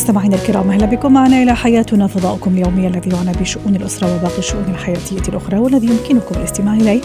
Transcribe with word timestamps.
مستمعينا 0.00 0.36
الكرام 0.36 0.70
أهلا 0.70 0.86
بكم 0.86 1.12
معنا 1.12 1.42
إلى 1.42 1.56
حياتنا 1.56 2.06
فضاؤكم 2.06 2.54
اليومي 2.54 2.86
الذي 2.86 3.10
يعنى 3.10 3.32
بشؤون 3.32 3.76
الأسرة 3.76 4.16
وباقي 4.16 4.38
الشؤون 4.38 4.64
الحياتية 4.68 5.28
الأخرى 5.28 5.58
والذي 5.58 5.86
يمكنكم 5.86 6.34
الاستماع 6.34 6.74
إليه 6.74 7.00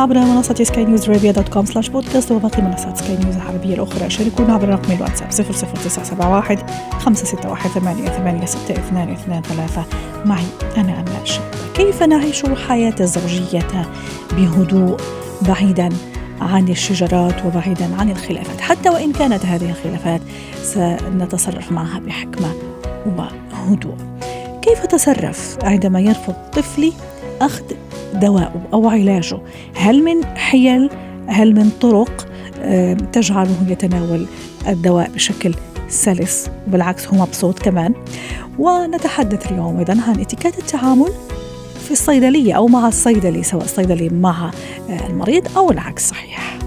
عبر 0.00 0.18
منصة 0.18 0.54
سكاي 0.54 0.84
نيوز 0.84 1.10
عربيه 1.10 1.30
dot 1.30 1.48
com 1.48 1.64
slash 1.64 1.88
podcast 1.88 2.32
وباقي 2.32 2.62
منصات 2.62 2.96
سكاي 2.96 3.16
نيوز 3.16 3.36
العربية 3.36 3.74
الأخرى. 3.74 4.10
شاركونا 4.10 4.54
عبر 4.54 4.68
رقم 4.68 4.92
الواتساب 4.92 5.30
00971 5.30 6.58
561 6.98 7.72
886223 7.72 9.84
معي 10.24 10.44
أنا 10.76 11.00
أمال 11.00 11.30
كيف 11.74 12.02
نعيش 12.02 12.42
حياة 12.68 12.94
الزوجيه 13.00 13.88
بهدوء 14.36 14.96
بعيدا؟ 15.48 15.88
عن 16.40 16.68
الشجارات 16.68 17.46
وبعيدا 17.46 17.96
عن 17.98 18.10
الخلافات. 18.10 18.60
حتى 18.60 18.88
وإن 18.88 19.12
كانت 19.12 19.46
هذه 19.46 19.70
الخلافات 19.70 20.20
سنتصرف 20.62 21.72
معها 21.72 21.98
بحكمة 21.98 22.52
وهدوء 23.06 23.96
كيف 24.62 24.86
أتصرف 24.86 25.58
عندما 25.62 26.00
يرفض 26.00 26.34
طفلي 26.52 26.92
أخذ 27.40 27.62
دواءه 28.14 28.60
أو 28.72 28.88
علاجه؟ 28.88 29.38
هل 29.74 30.04
من 30.04 30.24
حيل؟ 30.36 30.90
هل 31.26 31.54
من 31.54 31.70
طرق؟ 31.80 32.26
تجعله 33.12 33.56
يتناول 33.68 34.26
الدواء 34.68 35.10
بشكل 35.10 35.54
سلس 35.88 36.50
بالعكس 36.66 37.08
هو 37.08 37.18
مبسوط 37.18 37.58
كمان. 37.58 37.94
ونتحدث 38.58 39.52
اليوم 39.52 39.80
إذا 39.80 39.96
عن 40.08 40.20
اتكات 40.20 40.58
التعامل. 40.58 41.10
في 41.90 41.96
الصيدلية 41.96 42.54
أو 42.54 42.66
مع 42.66 42.88
الصيدلي 42.88 43.42
سواء 43.42 43.64
الصيدلي 43.64 44.08
مع 44.08 44.50
المريض 44.88 45.56
أو 45.56 45.70
العكس 45.70 46.08
صحيح. 46.08 46.58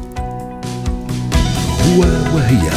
هو 1.88 2.02
وهي. 2.36 2.70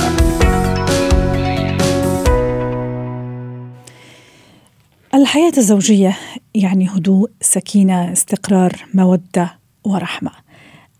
الحياة 5.14 5.52
الزوجية 5.58 6.16
يعني 6.54 6.88
هدوء 6.88 7.30
سكينة 7.40 8.12
استقرار 8.12 8.72
مودة 8.94 9.58
ورحمة. 9.84 10.32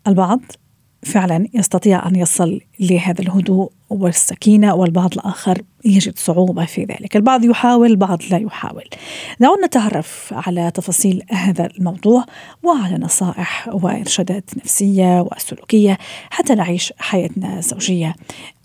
البعض 0.07 0.41
فعلا 1.03 1.47
يستطيع 1.53 2.07
أن 2.07 2.15
يصل 2.15 2.61
لهذا 2.79 3.21
الهدوء 3.21 3.71
والسكينة 3.89 4.75
والبعض 4.75 5.13
الآخر 5.13 5.61
يجد 5.85 6.19
صعوبة 6.19 6.65
في 6.65 6.83
ذلك، 6.83 7.15
البعض 7.15 7.45
يحاول 7.45 7.91
البعض 7.91 8.21
لا 8.31 8.37
يحاول. 8.37 8.83
دعونا 9.39 9.65
نتعرف 9.65 10.33
على 10.47 10.71
تفاصيل 10.71 11.23
هذا 11.29 11.69
الموضوع 11.77 12.25
وعلى 12.63 12.97
نصائح 12.97 13.69
وإرشادات 13.73 14.43
نفسية 14.57 15.21
وسلوكية 15.21 15.97
حتى 16.29 16.55
نعيش 16.55 16.93
حياتنا 16.97 17.57
الزوجية 17.57 18.15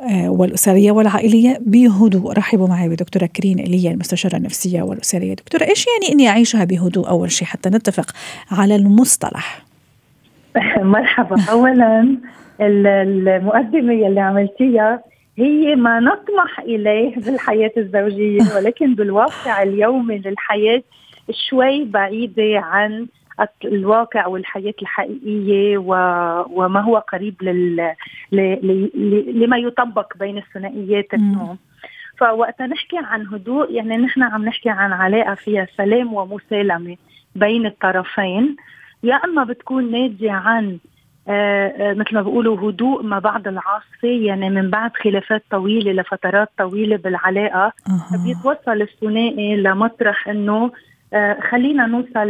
آه، 0.01 0.29
والأسرية 0.29 0.93
والعائلية 0.93 1.59
بهدوء. 1.61 2.33
رحبوا 2.33 2.69
معي 2.69 2.89
بدكتورة 2.89 3.27
كريم 3.27 3.59
ايليا 3.59 3.91
المستشارة 3.91 4.37
النفسية 4.37 4.83
والأسرية. 4.83 5.35
دكتورة 5.35 5.65
إيش 5.65 5.87
يعني 5.87 6.15
إني 6.15 6.29
أعيشها 6.29 6.65
بهدوء 6.65 7.09
أول 7.09 7.33
شيء 7.33 7.49
حتى 7.49 7.69
نتفق 7.69 8.11
على 8.51 8.77
المصطلح؟ 8.77 9.72
مرحبا. 10.95 11.37
اولا 11.51 12.17
المقدمة 12.61 13.93
يلي 13.93 14.21
عملتيها 14.21 15.03
هي 15.39 15.75
ما 15.75 16.01
نطمح 16.01 16.61
إليه 16.61 17.17
بالحياة 17.17 17.73
الزوجية 17.77 18.41
ولكن 18.57 18.95
بالواقع 18.95 19.63
اليومي 19.63 20.19
للحياة 20.19 20.83
شوي 21.49 21.85
بعيدة 21.85 22.59
عن 22.59 23.07
الواقع 23.65 24.27
والحياة 24.27 24.75
الحقيقية 24.83 25.79
وما 25.79 26.81
هو 26.81 26.97
قريب 26.97 27.43
لل... 27.43 27.95
لما 29.35 29.59
يطبق 29.59 30.17
بين 30.17 30.39
الثنائيات 30.39 31.15
اليوم 31.15 31.59
فوقت 32.19 32.63
نحكي 32.63 32.97
عن 32.99 33.27
هدوء 33.27 33.73
يعني 33.73 33.97
نحن 33.97 34.23
عم 34.23 34.45
نحكي 34.45 34.71
عن 34.71 34.93
علاقة 34.93 35.35
فيها 35.35 35.67
سلام 35.77 36.15
ومسالمة 36.15 36.97
بين 37.35 37.67
الطرفين. 37.67 38.57
يا 39.03 39.15
إما 39.15 39.45
بتكون 39.45 39.91
ناتجة 39.91 40.33
عن 40.33 40.79
آه 41.29 41.69
آه 41.69 41.95
مثل 41.95 42.15
ما 42.15 42.23
بيقولوا 42.23 42.71
هدوء 42.71 43.03
ما 43.03 43.19
بعد 43.19 43.49
العاصفة 43.49 44.09
يعني 44.09 44.51
من 44.51 44.71
بعد 44.71 44.91
خلافات 45.05 45.43
طويلة 45.51 45.93
لفترات 45.93 46.49
طويلة 46.59 46.97
بالعلاقة 46.97 47.73
أه. 47.89 48.25
بيتوصل 48.25 48.83
الثنائي 48.83 49.57
لمطرح 49.57 50.29
إنه 50.29 50.71
آه 51.13 51.39
خلينا 51.51 51.87
نوصل 51.87 52.29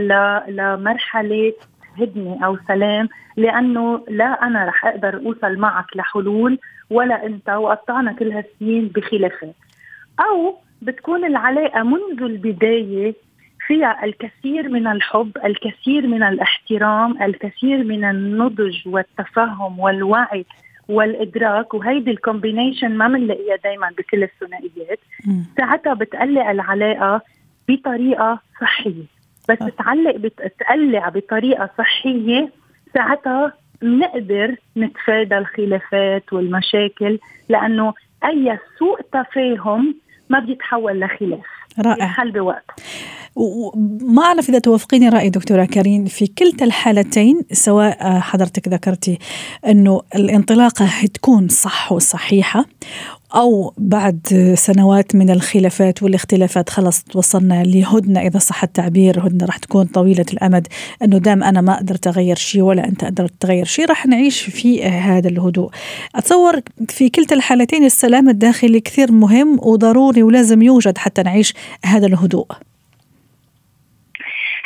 لمرحلة 0.49 1.53
هدنة 1.99 2.39
أو 2.45 2.59
سلام 2.69 3.09
لأنه 3.37 4.05
لا 4.09 4.47
أنا 4.47 4.65
رح 4.65 4.87
أقدر 4.87 5.17
أوصل 5.17 5.57
معك 5.57 5.97
لحلول 5.97 6.59
ولا 6.91 7.27
أنت 7.27 7.49
وقطعنا 7.51 8.13
كل 8.13 8.33
هالسنين 8.33 8.89
بخلافات 8.89 9.55
أو 10.21 10.57
بتكون 10.83 11.25
العلاقة 11.25 11.83
منذ 11.83 12.23
البداية 12.23 13.15
فيها 13.73 14.05
الكثير 14.05 14.69
من 14.69 14.87
الحب 14.87 15.31
الكثير 15.45 16.07
من 16.07 16.23
الاحترام 16.23 17.23
الكثير 17.23 17.85
من 17.85 18.05
النضج 18.05 18.89
والتفهم 18.89 19.79
والوعي 19.81 20.45
والإدراك 20.89 21.75
وهيدي 21.75 22.11
الكومبينيشن 22.11 22.91
ما 22.91 23.09
بنلاقيها 23.09 23.57
دائما 23.65 23.89
بكل 23.99 24.23
الثنائيات. 24.23 24.99
ساعتها 25.57 25.95
بتقلع 25.95 26.51
العلاقة 26.51 27.21
بطريقة 27.69 28.39
صحية. 28.61 29.05
بس 29.49 29.59
تعلق 29.79 30.17
بتقلع 30.17 31.09
بطريقة 31.09 31.71
صحية 31.79 32.49
ساعتها 32.95 33.53
بنقدر 33.83 34.57
نتفادى 34.77 35.39
الخلافات 35.39 36.33
والمشاكل 36.33 37.19
لأنه 37.49 37.95
أي 38.25 38.59
سوء 38.79 39.01
تفاهم 39.13 39.95
ما 40.31 40.39
بيتحول 40.39 41.01
لخلاف. 41.01 41.62
رائع. 41.79 42.07
حل 42.07 42.33
بوقت. 42.33 42.71
وما 43.37 44.23
أعرف 44.23 44.49
إذا 44.49 44.59
توافقيني 44.59 45.09
رأي 45.09 45.31
دكتورة 45.31 45.65
كريم 45.65 46.05
في 46.05 46.27
كلتا 46.27 46.65
الحالتين 46.65 47.43
سواء 47.53 48.21
حضرتك 48.21 48.69
ذكرتي 48.69 49.19
أنه 49.67 50.01
الانطلاقة 50.15 50.89
تكون 51.15 51.49
صح 51.49 51.93
وصحيحة 51.93 52.65
أو 53.35 53.75
بعد 53.79 54.55
سنوات 54.59 55.15
من 55.15 55.31
الخلافات 55.31 56.03
والاختلافات 56.03 56.69
خلص 56.69 57.03
توصلنا 57.03 57.63
لهدنة. 57.63 58.21
إذا 58.21 58.39
صح 58.39 58.63
التعبير 58.63 59.27
هدنة 59.27 59.45
راح 59.47 59.57
تكون 59.57 59.85
طويلة 59.85 60.27
الأمد. 60.33 60.69
أنه 61.03 61.19
دام 61.19 61.45
أنا 61.45 61.61
ما 61.61 61.77
قدرت 61.77 62.07
أغير 62.07 62.37
شيء 62.37 62.63
ولا 62.63 62.89
أنت 62.89 63.05
قدرت 63.05 63.33
تغير 63.41 63.65
شيء 63.65 63.87
راح 63.87 64.07
نعيش 64.07 64.41
في 64.41 64.85
هذا 64.85 65.29
الهدوء. 65.29 65.71
أتصور 66.15 66.61
في 66.89 67.09
كلتا 67.09 67.35
الحالتين 67.35 67.85
السلام 67.85 68.29
الداخلي 68.29 68.81
كثير 68.81 69.13
مهم 69.13 69.59
وضروري 69.63 70.23
ولازم 70.23 70.63
يوجد 70.63 70.99
حتى 70.99 71.23
نعيش 71.23 71.55
هذا 71.85 72.07
الهدوء. 72.07 72.47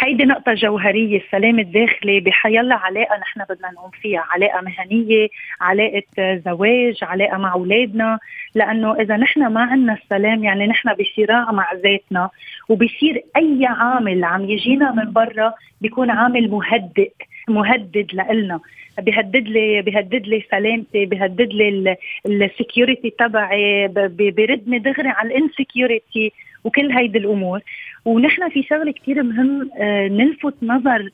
هيدي 0.07 0.25
نقطة 0.25 0.55
جوهرية 0.55 1.21
السلام 1.21 1.59
الداخلي 1.59 2.21
بحيلا 2.21 2.75
علاقة 2.75 3.19
نحن 3.19 3.41
بدنا 3.51 3.71
نقوم 3.71 3.91
فيها 3.91 4.25
علاقة 4.31 4.61
مهنية 4.61 5.29
علاقة 5.61 6.03
زواج 6.45 6.99
علاقة 7.03 7.39
مع 7.39 7.53
أولادنا 7.53 8.19
لأنه 8.55 9.01
إذا 9.01 9.17
نحن 9.17 9.47
ما 9.47 9.61
عندنا 9.61 9.99
السلام 10.03 10.45
يعني 10.45 10.67
نحن 10.67 10.89
بصراع 10.95 11.53
مع 11.53 11.73
ذاتنا 11.73 12.31
وبصير 12.69 13.23
أي 13.37 13.67
عامل 13.67 14.25
عم 14.25 14.45
يجينا 14.51 14.93
من 14.93 15.13
برا 15.13 15.55
بيكون 15.81 16.11
عامل 16.11 16.51
مهدئ 16.51 17.13
مهدد 17.49 18.07
لإلنا. 18.13 18.61
بيهدد 18.99 19.49
لي 19.49 19.83
بيهدد 19.83 20.27
لي 20.27 20.45
سلامتي 20.51 21.07
بيهدد 21.07 21.53
لي 21.53 21.97
ال 22.27 22.36
security 22.36 23.11
تبعي 23.11 23.89
بيردني 24.19 24.79
دغري 24.79 25.09
على 25.09 25.29
ال 25.29 25.38
insecurity 25.38 26.33
وكل 26.67 26.93
هيدي 26.93 27.19
الأمور. 27.19 27.61
ونحن 28.05 28.49
في 28.49 28.63
شغلة 28.63 28.93
كثير 28.93 29.23
مهم 29.23 29.71
آه، 29.79 30.09
نلفت 30.09 30.55
نظر 30.63 31.11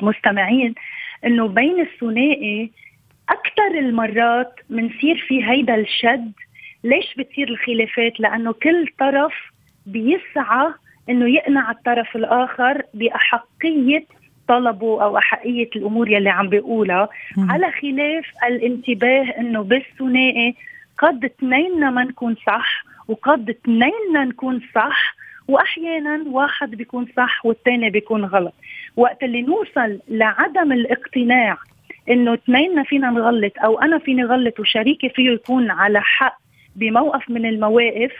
المستمعين 0.00 0.74
إنه 1.24 1.48
بين 1.48 1.80
الثنائي 1.80 2.70
أكثر 3.28 3.78
المرات 3.78 4.52
بنصير 4.70 5.24
في 5.28 5.44
هيدا 5.44 5.74
الشد. 5.74 6.32
ليش 6.84 7.14
بتصير 7.18 7.48
الخلافات؟ 7.48 8.20
لأنه 8.20 8.52
كل 8.52 8.86
طرف 8.98 9.32
بيسعى 9.86 10.68
إنه 11.10 11.28
يقنع 11.28 11.70
الطرف 11.70 12.16
الآخر 12.16 12.82
بأحقية 12.94 14.04
طلبه 14.48 15.04
أو 15.04 15.18
أحقية 15.18 15.68
الأمور 15.76 16.08
يلي 16.10 16.30
عم 16.30 16.48
بيقولها. 16.48 17.08
على 17.38 17.72
خلاف 17.72 18.24
الانتباه 18.48 19.22
إنه 19.38 19.62
بالثنائي 19.62 20.54
قد 20.98 21.24
اثنيننا 21.24 21.90
ما 21.90 22.04
نكون 22.04 22.36
صح 22.46 22.84
وقد 23.08 23.50
اثنيننا 23.50 24.24
نكون 24.24 24.60
صح 24.74 25.14
وأحيانا 25.48 26.24
واحد 26.26 26.70
بيكون 26.70 27.06
صح 27.16 27.46
والثاني 27.46 27.90
بيكون 27.90 28.24
غلط. 28.24 28.54
وقت 28.96 29.22
اللي 29.22 29.42
نوصل 29.42 30.00
لعدم 30.08 30.72
الاقتناع 30.72 31.56
إنه 32.10 32.34
اثنيننا 32.34 32.82
فينا 32.82 33.10
نغلط 33.10 33.52
أو 33.64 33.80
أنا 33.80 33.98
فيني 33.98 34.24
غلط 34.24 34.60
وشريكي 34.60 35.08
فيه 35.08 35.30
يكون 35.30 35.70
على 35.70 36.00
حق 36.00 36.38
بموقف 36.76 37.30
من 37.30 37.46
المواقف 37.46 38.12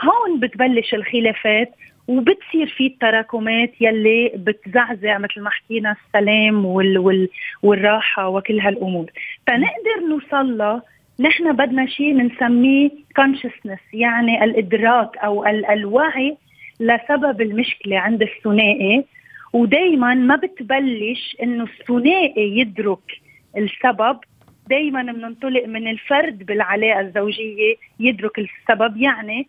هون 0.00 0.40
بتبلش 0.40 0.94
الخلافات 0.94 1.70
وبتصير 2.08 2.66
في 2.76 2.86
التراكمات 2.86 3.72
يلي 3.80 4.32
بتزعزع 4.36 5.18
مثل 5.18 5.40
ما 5.40 5.50
حكينا 5.50 5.96
السلام 6.06 6.64
وال 6.66 6.98
وال 6.98 7.28
والراحة 7.62 8.28
وكل 8.28 8.60
هالأمور. 8.60 9.06
تنقدر 9.46 10.08
نوصل 10.08 10.58
لها 10.58 10.82
نحن 11.20 11.52
بدنا 11.52 11.86
شيء 11.86 12.12
بنسميه 12.18 12.90
consciousنس 13.20 13.80
يعني 13.92 14.44
الإدراك 14.44 15.18
أو 15.18 15.46
ال 15.46 15.66
الوعي 15.66 16.36
لسبب 16.80 17.40
المشكلة 17.40 17.98
عند 17.98 18.22
الثنائي. 18.22 19.04
ودائما 19.52 20.14
ما 20.14 20.36
بتبلش 20.36 21.36
إنه 21.42 21.64
الثنائي 21.64 22.58
يدرك 22.58 23.20
السبب. 23.56 24.18
دائما 24.68 25.02
بننطلق 25.02 25.66
من 25.66 25.88
الفرد 25.88 26.46
بالعلاقة 26.46 27.00
الزوجية 27.00 27.74
يدرك 28.00 28.38
السبب. 28.38 28.96
يعني 28.96 29.48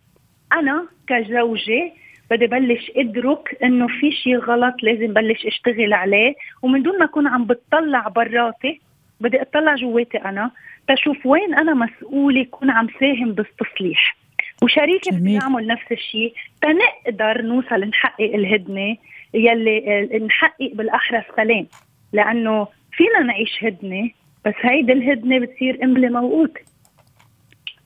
أنا 0.52 0.86
كزوجة 1.08 1.92
بدي 2.30 2.46
بلش 2.46 2.92
أدرك 2.96 3.58
إنه 3.64 3.86
في 3.86 4.12
شيء 4.12 4.38
غلط 4.38 4.74
لازم 4.82 5.12
بلش 5.12 5.46
أشتغل 5.46 5.92
عليه. 5.92 6.34
ومن 6.62 6.82
دون 6.82 6.98
ما 6.98 7.04
أكون 7.04 7.26
عم 7.26 7.44
بتطلع 7.44 8.08
براتي 8.08 8.80
بدي 9.20 9.42
أطلع 9.42 9.74
جواتي 9.74 10.18
أنا 10.18 10.50
تشوف 10.88 11.26
وين 11.26 11.54
أنا 11.54 11.74
مسؤولة 11.74 12.44
كون 12.44 12.70
عم 12.70 12.88
ساهم 13.00 13.32
بالتصليح. 13.32 14.16
وشريكي 14.62 15.10
بده 15.10 15.30
يعمل 15.30 15.66
نفس 15.66 15.92
الشيء 15.92 16.34
تنقدر 16.62 17.42
نوصل 17.42 17.80
نحقق 17.80 18.20
الهدنة 18.34 18.96
يلي 19.34 20.20
نحقق 20.26 20.70
بالأحرى 20.74 21.18
السلام. 21.30 21.66
لأنه 22.12 22.66
فينا 22.92 23.20
نعيش 23.20 23.64
هدنة 23.64 24.10
بس 24.44 24.54
هيدي 24.62 24.92
الهدنة 24.92 25.38
بتصير 25.38 25.76
قنبله 25.76 26.08
موقوته 26.08 26.60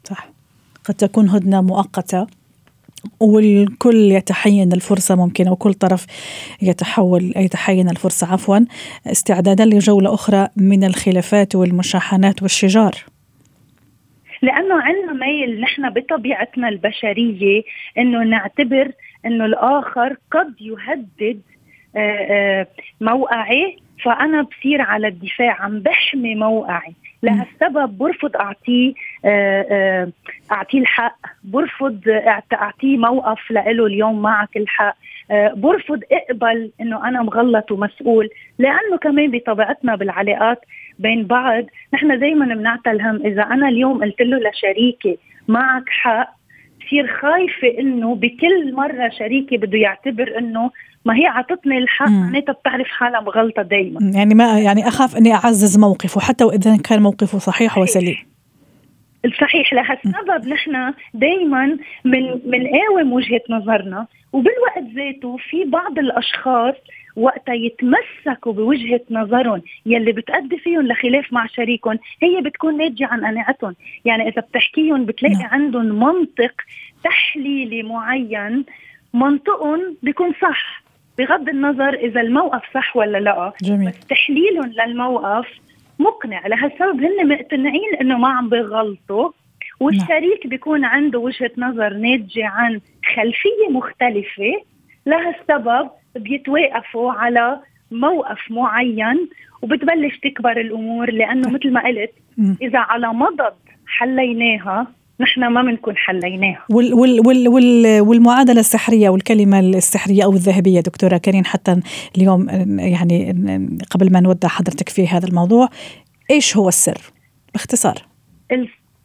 صح. 0.04 0.28
قد 0.84 0.94
تكون 0.94 1.28
هدنة 1.28 1.62
مؤقتة. 1.62 2.26
والكل 3.20 3.96
يتحين 3.96 4.72
الفرصة 4.72 5.14
ممكن 5.14 5.48
أو 5.48 5.56
كل 5.56 5.74
طرف 5.74 6.06
يتحول 6.62 7.32
يتحين 7.36 7.88
الفرصة. 7.88 8.32
عفوا. 8.32 8.58
استعدادا 9.06 9.64
لجولة 9.64 10.14
أخرى 10.14 10.48
من 10.56 10.84
الخلافات 10.84 11.54
والمشاحنات 11.54 12.42
والشجار. 12.42 12.94
لأنه 14.42 14.82
عندنا 14.82 15.26
ميل 15.26 15.60
نحن 15.60 15.90
بطبيعتنا 15.90 16.68
البشرية 16.68 17.62
إنه 17.98 18.24
نعتبر 18.24 18.92
إنه 19.26 19.44
الآخر 19.44 20.16
قد 20.30 20.54
يهدد 20.60 21.40
آه، 21.96 21.98
آه، 22.00 22.66
موقعي 23.00 23.76
فأنا 24.04 24.42
بصير 24.42 24.80
على 24.80 25.08
الدفاع 25.08 25.62
عم 25.62 25.80
بحمي 25.80 26.34
موقعي. 26.34 26.94
لهالسبب 27.22 27.98
برفض 27.98 28.36
أعطيه 28.36 28.94
آه، 29.24 30.08
أعطيه 30.52 30.80
الحق 30.80 31.18
برفض 31.44 32.00
أعطيه 32.52 32.96
موقف 32.96 33.50
لإله 33.50 33.86
اليوم 33.86 34.22
معك 34.22 34.56
الحق 34.56 34.96
برفض 35.54 36.00
اقبل 36.12 36.70
إنه 36.80 37.08
أنا 37.08 37.22
مغلط 37.22 37.72
ومسؤول 37.72 38.28
لأنه 38.58 38.96
كمان 39.00 39.30
بطبيعتنا 39.30 39.96
بالعلاقات 39.96 40.60
بين 40.98 41.26
بعض 41.26 41.64
نحن 41.94 42.18
دائما 42.18 42.54
بنعطى 42.54 42.90
الهم 42.90 43.26
إذا 43.26 43.42
أنا 43.42 43.68
اليوم 43.68 44.04
قلت 44.04 44.22
له 44.22 44.50
لشريكي 44.50 45.18
معك 45.48 45.88
حق 45.88 46.41
بصير 46.86 47.06
خايفة 47.06 47.80
إنه 47.80 48.14
بكل 48.14 48.74
مرة 48.74 49.08
شريكي 49.18 49.56
بده 49.56 49.78
يعتبر 49.78 50.38
إنه 50.38 50.70
ما 51.04 51.16
هي 51.16 51.26
عطتني 51.26 51.78
الحق 51.78 52.08
معناتها 52.08 52.52
بتعرف 52.52 52.88
حالها 52.88 53.20
مغلطة 53.20 53.62
دائما 53.62 54.10
يعني 54.14 54.34
ما 54.34 54.60
يعني 54.60 54.88
أخاف 54.88 55.16
إني 55.16 55.34
أعزز 55.34 55.78
موقفه 55.78 56.20
حتى 56.20 56.44
وإذا 56.44 56.76
كان 56.76 57.02
موقفه 57.02 57.38
صحيح 57.38 57.78
وسليم. 57.78 58.16
صحيح 59.40 59.72
لهالسبب 59.72 60.48
نحن 60.48 60.94
دائما 61.14 61.78
من 62.04 62.40
بنقاوم 62.44 63.12
وجهة 63.12 63.40
نظرنا 63.50 64.06
وبالوقت 64.32 64.84
ذاته 64.94 65.36
في 65.50 65.64
بعض 65.64 65.98
الأشخاص 65.98 66.74
وقتها 67.16 67.54
يتمسكوا 67.54 68.52
بوجهة 68.52 69.00
نظرهم 69.10 69.62
يلي 69.86 70.12
بتأدي 70.12 70.58
فيهم 70.58 70.86
لخلاف 70.86 71.32
مع 71.32 71.46
شريكهم 71.46 71.98
هي 72.22 72.40
بتكون 72.40 72.76
ناتجة 72.76 73.06
عن 73.06 73.24
قناعتهم، 73.24 73.74
يعني 74.04 74.28
إذا 74.28 74.42
بتحكيهم 74.42 75.04
بتلاقي 75.04 75.34
نعم. 75.34 75.48
عندهم 75.50 75.84
منطق 75.84 76.52
تحليلي 77.04 77.82
معين 77.82 78.64
منطقهم 79.14 79.96
بيكون 80.02 80.32
صح 80.42 80.82
بغض 81.18 81.48
النظر 81.48 81.94
إذا 81.94 82.20
الموقف 82.20 82.62
صح 82.74 82.96
ولا 82.96 83.18
لا. 83.18 83.52
جميل. 83.62 83.88
بس 83.88 84.06
تحليلهم 84.06 84.72
للموقف 84.86 85.48
مقنع. 85.98 86.46
لهالسبب 86.46 87.00
هن 87.04 87.28
مقتنعين 87.28 87.94
إنه 88.00 88.18
ما 88.18 88.28
عم 88.28 88.48
بغلطوا 88.48 89.30
والشريك 89.80 90.46
بيكون 90.46 90.84
عنده 90.84 91.18
وجهة 91.18 91.50
نظر 91.58 91.92
ناتجة 91.94 92.46
عن 92.46 92.80
خلفية 93.14 93.68
مختلفة. 93.70 94.62
لهالسبب 95.06 95.90
بيتوقفوا 96.16 97.12
على 97.12 97.60
موقف 97.90 98.50
معين 98.50 99.28
وبتبلش 99.62 100.18
تكبر 100.18 100.60
الأمور 100.60 101.10
لأنه 101.10 101.50
مثل 101.50 101.72
ما 101.72 101.84
قلت 101.86 102.12
إذا 102.62 102.78
على 102.78 103.08
مضض 103.08 103.54
حليناها 103.86 104.86
نحن 105.20 105.46
ما 105.46 105.62
بنكون 105.62 105.96
حليناها. 105.96 106.64
وال 106.70 106.94
وال 106.94 107.26
وال 107.26 107.48
وال 107.48 108.00
والمعادلة 108.00 108.60
السحرية 108.60 109.08
والكلمة 109.08 109.60
السحرية 109.60 110.24
أو 110.24 110.32
الذهبية 110.32 110.80
دكتورة 110.80 111.16
كريم 111.16 111.44
حتى 111.44 111.80
اليوم 112.18 112.48
يعني 112.78 113.32
قبل 113.90 114.12
ما 114.12 114.20
نودع 114.20 114.48
حضرتك 114.48 114.88
في 114.88 115.06
هذا 115.06 115.28
الموضوع 115.28 115.68
إيش 116.30 116.56
هو 116.56 116.68
السر؟ 116.68 116.98
باختصار. 117.52 117.94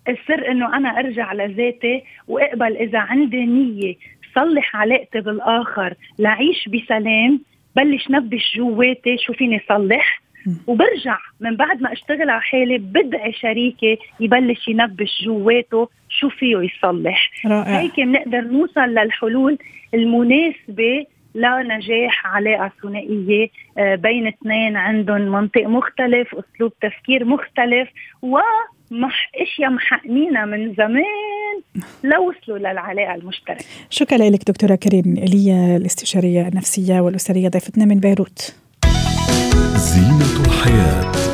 السر 0.09 0.51
إنه 0.51 0.77
أنا 0.77 0.89
أرجع 0.89 1.33
لذاتي 1.33 2.03
وأقبل 2.27 2.77
إذا 2.77 2.99
عندي 2.99 3.45
نية 3.45 3.95
صلح 4.37 4.75
علاقتي 4.75 5.19
بالاخر 5.21 5.93
لعيش 6.19 6.69
بسلام 6.69 7.41
بلش 7.75 8.11
نبش 8.11 8.55
جواتي 8.57 9.17
شو 9.17 9.33
فيني 9.33 9.61
صلح؟ 9.69 10.21
وبرجع 10.67 11.17
من 11.39 11.55
بعد 11.55 11.81
ما 11.81 11.93
اشتغل 11.93 12.29
على 12.29 12.41
حالي 12.41 12.77
بدعي 12.77 13.33
شريكي 13.33 13.97
يبلش 14.19 14.67
ينبش 14.67 15.23
جواته 15.23 15.89
شو 16.09 16.29
فيه 16.29 16.57
يصلح. 16.57 17.31
رائع. 17.45 17.79
هيك 17.79 17.99
بنقدر 17.99 18.41
نوصل 18.41 18.81
للحلول 18.81 19.57
المناسبة 19.93 21.05
لنجاح 21.35 22.27
علاقة 22.27 22.71
ثنائية 22.81 23.49
آه، 23.77 23.95
بين 23.95 24.27
اثنين 24.27 24.77
عندهم 24.77 25.21
منطق 25.21 25.65
مختلف 25.67 26.35
أسلوب 26.35 26.71
تفكير 26.81 27.25
مختلف 27.25 27.89
و 28.21 28.37
مح 28.91 29.31
اشياء 29.35 29.69
محقنينا 29.69 30.45
من 30.45 30.73
زمان 30.75 31.03
لوصلوا 32.03 32.57
للعلاقة 32.57 33.15
المشتركة. 33.15 33.65
شكرا 33.89 34.29
لك 34.29 34.43
دكتورة 34.47 34.75
كريم 34.75 35.17
ايليا 35.17 35.77
الاستشارية 35.77 36.47
النفسية 36.47 36.99
والأسرية 36.99 37.49
ضيفتنا 37.49 37.85
من 37.85 37.99
بيروت. 37.99 38.55
زينة 39.75 40.45
الحياة 40.45 41.26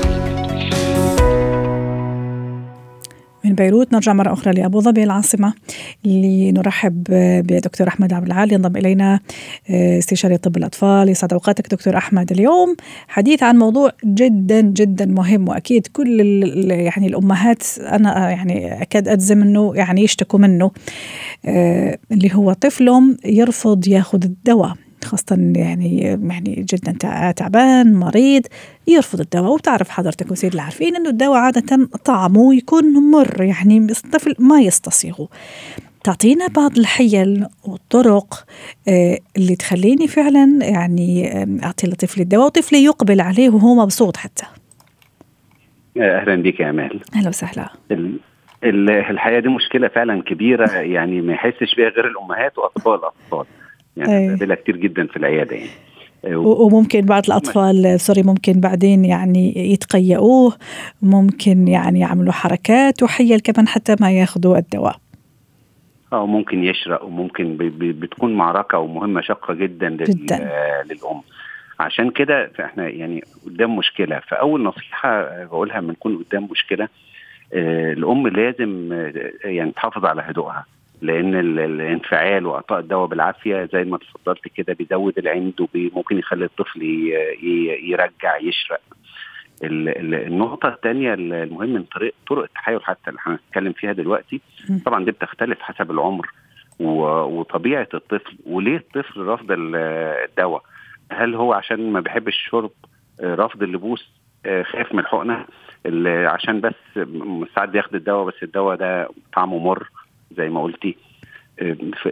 من 3.53 3.55
بيروت. 3.55 3.93
نرجع 3.93 4.13
مرة 4.13 4.33
أخرى 4.33 4.53
لأبو 4.53 4.79
ظبي 4.79 5.03
العاصمة 5.03 5.53
لنرحب 6.05 7.03
بدكتور 7.47 7.87
أحمد 7.87 8.13
عبد 8.13 8.25
العال. 8.25 8.53
ينضم 8.53 8.77
إلينا 8.77 9.19
آه، 9.69 9.99
استشاري 9.99 10.37
طب 10.37 10.57
الأطفال. 10.57 11.09
يسعد 11.09 11.33
أوقاتك 11.33 11.71
دكتور 11.71 11.97
أحمد. 11.97 12.31
اليوم 12.31 12.75
حديث 13.07 13.43
عن 13.43 13.57
موضوع 13.57 13.91
جدا 14.05 14.61
جدا 14.61 15.05
مهم 15.05 15.49
وأكيد 15.49 15.87
كل 15.87 16.19
يعني 16.71 17.07
الأمهات 17.07 17.63
أنا 17.79 18.29
يعني 18.29 18.81
أكاد 18.81 19.07
أجزم 19.07 19.41
أنه 19.41 19.75
يعني 19.75 20.03
يشتكوا 20.03 20.39
منه. 20.39 20.71
آه، 21.45 21.97
اللي 22.11 22.29
هو 22.33 22.53
طفلهم 22.53 23.17
يرفض 23.25 23.87
ياخذ 23.87 24.23
الدواء. 24.23 24.73
خاصة 25.03 25.53
يعني 25.55 25.99
يعني 25.99 26.65
جدا 26.73 26.91
تعبان 27.31 27.95
مريض 27.95 28.41
يرفض 28.87 29.19
الدواء 29.19 29.53
وتعرف 29.53 29.89
حضرتك 29.89 30.31
وسيد 30.31 30.53
العارفين 30.53 30.95
إنه 30.95 31.09
الدواء 31.09 31.37
عادة 31.37 31.89
طعمه 32.05 32.55
يكون 32.55 33.11
مر 33.11 33.41
يعني 33.41 33.77
الطفل 33.77 34.35
ما 34.39 34.61
يستصيغه. 34.61 35.27
تعطينا 36.03 36.47
بعض 36.47 36.77
الحيل 36.77 37.45
والطرق 37.67 38.45
آه، 38.87 39.17
اللي 39.37 39.55
تخليني 39.55 40.07
فعلا 40.07 40.59
يعني 40.61 41.43
أعطي 41.63 41.87
لطفلي 41.87 42.23
الدواء 42.23 42.45
وطفلي 42.45 42.83
يقبل 42.83 43.21
عليه 43.21 43.49
وهو 43.49 43.75
مبسوط 43.75 44.17
حتى. 44.17 44.45
أهلا 45.97 46.35
بك 46.35 46.59
يا 46.59 46.69
أمال. 46.69 47.01
أهلا 47.15 47.29
وسهلا. 47.29 47.69
الحقيقة 48.63 49.39
دي 49.39 49.47
مشكلة 49.47 49.87
فعلا 49.87 50.21
كبيرة 50.21 50.69
يعني 50.71 51.21
ما 51.21 51.33
يحسش 51.33 51.75
بيها 51.75 51.89
غير 51.89 52.07
الأمهات 52.07 52.57
وأطفال 52.57 52.93
الاطفال 52.93 53.45
يعني 53.97 54.27
بقابلها 54.27 54.55
كتير 54.55 54.77
جدا 54.77 55.07
في 55.07 55.17
العيادة 55.17 55.55
يعني. 55.55 55.69
وممكن 56.35 57.01
بعض 57.01 57.23
الأطفال 57.27 57.99
سوري 57.99 58.23
ممكن 58.23 58.53
بعدين 58.59 59.05
يعني 59.05 59.71
يتقيؤوه 59.73 60.53
ممكن 61.01 61.67
يعني 61.67 61.99
يعملوا 61.99 62.33
حركات 62.33 63.03
وحيل 63.03 63.39
كمان 63.39 63.67
حتى 63.67 63.95
ما 64.01 64.11
ياخذوا 64.11 64.57
الدواء. 64.57 64.95
آه 66.13 66.25
ممكن 66.25 66.63
يشرق 66.63 67.03
وممكن 67.03 67.57
بتكون 67.79 68.33
معركة 68.33 68.77
ومهمه 68.77 69.21
شاقة 69.21 69.53
جدا, 69.53 69.89
جدا. 69.89 70.51
للأم. 70.85 71.21
عشان 71.79 72.09
كده 72.09 72.51
إحنا 72.59 72.89
يعني 72.89 73.23
قدام 73.45 73.75
مشكلة. 73.75 74.21
فأول 74.27 74.63
نصيحة 74.63 75.43
بقولها 75.43 75.81
لما 75.81 75.91
نكون 75.91 76.23
قدام 76.23 76.47
مشكلة 76.51 76.87
آه 77.53 77.93
الأم 77.93 78.27
لازم 78.27 78.89
آه 78.93 79.31
يعني 79.43 79.71
تحافظ 79.71 80.05
على 80.05 80.21
هدوءها. 80.25 80.65
لأن 81.01 81.35
الانفعال 81.59 82.45
وإعطاء 82.45 82.79
الدواء 82.79 83.07
بالعافية 83.07 83.69
زي 83.73 83.83
ما 83.83 83.95
اتفضلت 83.95 84.47
كده 84.55 84.73
بيزود 84.73 85.17
العند 85.17 85.67
وممكن 85.75 86.17
يخلي 86.19 86.45
الطفل 86.45 86.81
يرجع 87.83 88.37
يشرق. 88.37 88.81
النقطة 89.63 90.69
الثانية 90.69 91.13
المهم 91.13 91.69
من 91.69 91.83
طريق 91.83 92.13
طرق 92.29 92.43
التحايل 92.43 92.83
حتى 92.83 93.09
اللي 93.09 93.19
هنتكلم 93.23 93.71
فيها 93.73 93.91
دلوقتي 93.93 94.41
طبعا 94.85 95.05
دي 95.05 95.11
بتختلف 95.11 95.59
حسب 95.61 95.91
العمر 95.91 96.31
وطبيعة 96.79 97.87
الطفل 97.93 98.37
وليه 98.45 98.77
الطفل 98.77 99.21
رفض 99.21 99.45
الدواء. 99.51 100.63
هل 101.11 101.35
هو 101.35 101.53
عشان 101.53 101.91
ما 101.91 101.99
بيحبش 101.99 102.33
الشرب 102.35 102.71
رفض 103.21 103.63
اللبوس 103.63 104.09
خايف 104.45 104.93
من 104.93 104.99
الحقنة 104.99 105.45
عشان 106.27 106.61
بس 106.61 106.73
ساعات 107.55 107.69
بياخد 107.69 107.95
الدواء 107.95 108.25
بس 108.25 108.43
الدواء 108.43 108.75
ده 108.77 109.09
طعمه 109.35 109.57
مر 109.59 109.89
زي 110.37 110.49
ما 110.49 110.63
قلتي. 110.63 110.95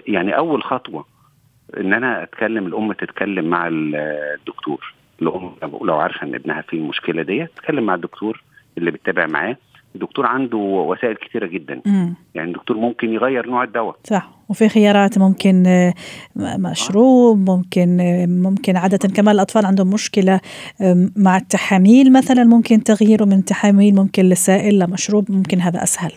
يعني 0.07 0.37
أول 0.37 0.63
خطوة 0.63 1.05
إن 1.77 1.93
أنا 1.93 2.23
أتكلم 2.23 2.65
الأم 2.67 2.93
تتكلم 2.93 3.45
مع 3.45 3.67
الدكتور. 3.71 4.93
الأم 5.21 5.51
لو 5.81 5.95
عارفة 5.95 6.27
إن 6.27 6.35
ابنها 6.35 6.61
فيه 6.61 6.77
المشكلة 6.77 7.23
دي 7.23 7.45
تتكلم 7.45 7.83
مع 7.83 7.95
الدكتور 7.95 8.43
اللي 8.77 8.91
بتتابع 8.91 9.27
معاه. 9.27 9.57
الدكتور 9.95 10.25
عنده 10.25 10.57
وسائل 10.57 11.15
كثيره 11.15 11.47
جدا. 11.47 11.81
مم. 11.85 12.15
يعني 12.35 12.47
الدكتور 12.49 12.77
ممكن 12.77 13.13
يغير 13.13 13.47
نوع 13.47 13.63
الدواء. 13.63 13.95
صح. 14.03 14.29
وفي 14.49 14.69
خيارات 14.69 15.17
ممكن 15.17 15.63
مشروب 16.35 17.49
ممكن 17.49 17.97
ممكن 18.43 18.77
عادة 18.77 19.07
كمان 19.15 19.35
الأطفال 19.35 19.65
عندهم 19.65 19.89
مشكلة 19.89 20.39
مع 21.15 21.37
التحاميل 21.37 22.13
مثلا 22.13 22.43
ممكن 22.43 22.83
تغييره 22.83 23.25
من 23.25 23.45
تحاميل 23.45 23.95
ممكن 23.95 24.23
لسائل 24.23 24.79
لمشروب 24.79 25.31
ممكن 25.31 25.59
هذا 25.59 25.83
أسهل. 25.83 26.11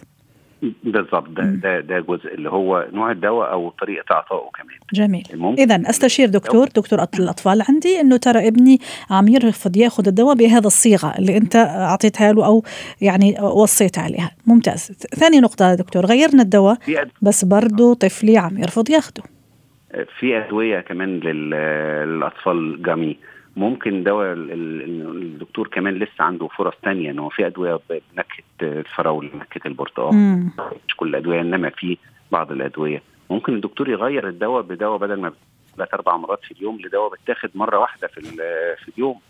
بالضبط 0.85 1.29
ده, 1.29 1.43
ده 1.43 1.81
ده 1.81 2.01
جزء 2.01 2.35
اللي 2.35 2.51
هو 2.51 2.87
نوع 2.93 3.11
الدواء 3.11 3.53
أو 3.53 3.71
طريقة 3.71 4.15
إعطائه 4.15 4.51
كمان. 4.51 4.77
جميل. 4.93 5.55
اذا 5.59 5.91
أستشير 5.91 6.29
دكتور 6.29 6.69
دكتور 6.69 6.99
الأطفال 7.19 7.63
عندي 7.69 8.01
إنه 8.01 8.17
ترى 8.17 8.49
ابني 8.49 8.79
عم 9.11 9.29
يرفض 9.29 9.77
يأخذ 9.77 10.09
الدواء 10.09 10.35
بهذا 10.35 10.67
الصيغة 10.67 11.15
اللي 11.19 11.37
أنت 11.37 11.57
أعطيتها 11.57 12.33
له 12.33 12.47
أو 12.47 12.63
يعني 13.01 13.37
وصيت 13.41 13.99
عليها. 13.99 14.31
ممتاز. 14.47 14.93
ثاني 15.15 15.41
نقطة 15.41 15.75
دكتور 15.75 16.07
غيرنا 16.07 16.43
الدواء 16.43 16.79
بس 17.23 17.45
برضه 17.45 17.95
طفلي 17.95 18.39
عم 18.39 18.59
يرفض 18.59 18.91
ياخده 18.91 19.23
في 20.19 20.39
أدوية 20.39 20.81
كمان 20.81 21.21
للأطفال 21.21 22.83
جامي. 22.83 23.17
ممكن 23.57 24.03
دواء 24.03 24.33
الدكتور 24.33 25.69
كمان 25.69 25.95
لسه 25.95 26.25
عنده 26.25 26.47
فرص 26.49 26.75
تانية 26.83 27.11
إن 27.11 27.19
هو 27.19 27.29
في 27.29 27.47
أدوية 27.47 27.81
بنكهة 27.91 28.45
الفراولة 28.63 29.31
نكهه 29.37 29.69
البرتقال. 29.69 30.15
مش 30.89 30.97
كل 30.97 31.09
الأدوية 31.09 31.41
إنما 31.41 31.71
في 31.71 31.99
بعض 32.33 32.53
الأدوية. 32.53 33.03
ممكن 33.31 33.55
الدكتور 33.55 33.89
يغير 33.89 34.29
الدواء 34.29 34.63
بدواء 34.63 34.99
بدل 34.99 35.21
ما 35.21 35.33
ثلاث 35.77 35.95
أربع 35.95 36.17
مرات 36.17 36.45
في 36.45 36.51
اليوم 36.53 36.79
لدواء 36.81 37.11
بتاخد 37.25 37.51
مرة 37.55 37.79
واحدة 37.79 38.09
في 38.09 38.21
في 38.85 38.89
اليوم. 38.95 39.21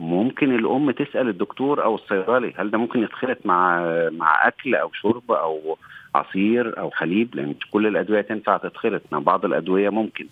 ممكن 0.00 0.54
الأم 0.54 0.90
تسأل 0.90 1.28
الدكتور 1.28 1.84
أو 1.84 1.94
الصيدلي 1.94 2.52
هل 2.56 2.70
ده 2.70 2.78
ممكن 2.78 3.02
يتخلط 3.02 3.38
مع 3.44 3.80
مع 4.12 4.48
أكل 4.48 4.74
أو 4.74 4.90
شرب 4.92 5.32
أو 5.32 5.78
عصير 6.14 6.78
أو 6.78 6.90
حليب؟ 6.90 7.34
لأن 7.34 7.48
مش 7.48 7.70
كل 7.70 7.86
الأدوية 7.86 8.20
تنفع 8.20 8.56
تتخلط 8.56 9.02
مع 9.12 9.18
بعض 9.18 9.44
الأدوية 9.44 9.88
ممكن. 9.90 10.26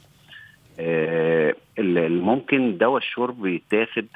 ممكن 2.08 2.78
دواء 2.78 2.96
الشرب 2.96 3.46
يتاخد 3.46 4.06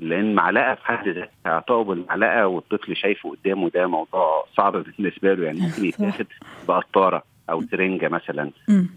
لأن 0.00 0.34
معلقة 0.34 0.74
في 0.74 0.86
حد 0.86 1.08
ذاتها 1.08 1.28
اعطائه 1.46 1.84
بالمعلقه 1.84 2.46
والطفل 2.46 2.96
شايفه 2.96 3.30
قدامه 3.30 3.70
ده 3.70 3.86
موضوع 3.86 4.46
صعب 4.56 4.72
بالنسبة 4.98 5.34
له 5.34 5.44
يعني 5.44 5.60
ممكن 5.60 5.84
يتاخد 5.84 6.26
بقطارة 6.68 7.22
أو 7.50 7.62
سرنجة 7.62 8.08
مثلا. 8.08 8.50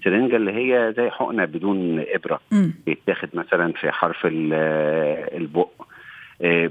سرنجة 0.04 0.36
اللي 0.36 0.52
هي 0.52 0.94
زي 0.98 1.10
حقنة 1.10 1.46
بدون 1.46 2.00
إبرة. 2.00 2.40
يتاخد 2.88 3.30
مثلا 3.34 3.72
في 3.74 3.92
حرف 3.92 4.18
البق. 4.26 5.70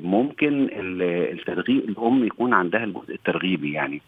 ممكن 0.03 0.69
الترغيب 0.73 1.89
الأم 1.89 2.25
يكون 2.25 2.55
عندها 2.55 2.85
الجزء 2.85 3.15
الترغيبي 3.15 3.73
يعني 3.73 4.03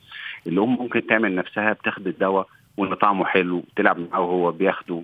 الأم 0.47 0.69
ممكن 0.75 1.07
تعمل 1.07 1.35
نفسها 1.35 1.73
بتاخد 1.73 2.07
الدواء 2.07 2.47
وإن 2.77 2.95
طعمه 2.95 3.25
حلو 3.25 3.63
تلعب 3.77 3.99
معاه 3.99 4.21
وهو 4.21 4.53
بياخده. 4.53 5.03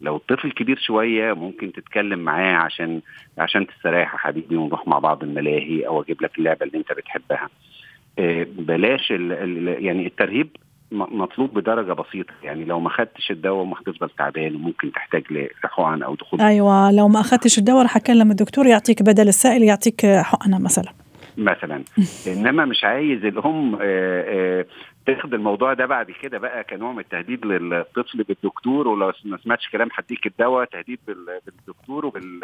لو 0.00 0.16
الطفل 0.16 0.52
كبير 0.52 0.78
شوية 0.78 1.32
ممكن 1.32 1.72
تتكلم 1.72 2.18
معاه 2.18 2.54
عشان 2.54 3.00
عشان 3.38 3.66
تستريح 3.66 4.12
يا 4.12 4.18
حبيبي 4.18 4.56
ونروح 4.56 4.88
مع 4.88 4.98
بعض 4.98 5.22
الملاهي 5.22 5.86
أو 5.86 6.02
أجيب 6.02 6.22
لك 6.22 6.38
اللعبة 6.38 6.66
اللي 6.66 6.78
أنت 6.78 6.92
بتحبها. 6.92 7.48
بلاش 8.58 9.12
ال 9.12 9.32
ال 9.32 9.84
يعني 9.84 10.06
الترهيب 10.06 10.48
مطلوب 10.92 11.54
بدرجة 11.54 11.92
بسيطة. 11.92 12.34
يعني 12.42 12.64
لو 12.64 12.80
ما 12.80 12.90
خدتش 12.90 13.30
الدواء 13.30 13.64
ممكن 13.64 13.84
تفضل 13.84 14.10
تعبان 14.10 14.54
وممكن 14.54 14.92
تحتاج 14.92 15.22
لحقن 15.64 16.02
أو 16.02 16.14
دخول. 16.14 16.40
أيوه 16.40 16.92
لو 16.92 17.08
ما 17.08 17.20
أخدتش 17.20 17.58
الدواء 17.58 17.84
رح 17.84 17.96
أكلم 17.96 18.30
الدكتور 18.30 18.66
يعطيك 18.66 19.02
بدل 19.02 19.28
السائل 19.28 19.62
يعطيك 19.62 20.06
حقنة 20.06 20.58
مثلا. 20.58 20.92
مثلا. 21.36 21.84
إنما 22.36 22.64
مش 22.64 22.84
عايز 22.84 23.24
الأم 23.24 23.78
تاخد 25.06 25.34
الموضوع 25.34 25.74
ده 25.74 25.86
بعد 25.86 26.10
كده 26.22 26.38
بقى 26.38 26.64
كنوع 26.64 26.92
من 26.92 26.98
التهديد 26.98 27.46
للطفل 27.46 28.22
بالدكتور 28.22 28.88
ولو 28.88 29.12
ما 29.24 29.38
سمعتش 29.44 29.68
كلام 29.68 29.88
هديك 29.94 30.26
الدواء 30.26 30.64
تهديد 30.64 30.98
بالدكتور 31.46 32.06
وبال 32.06 32.40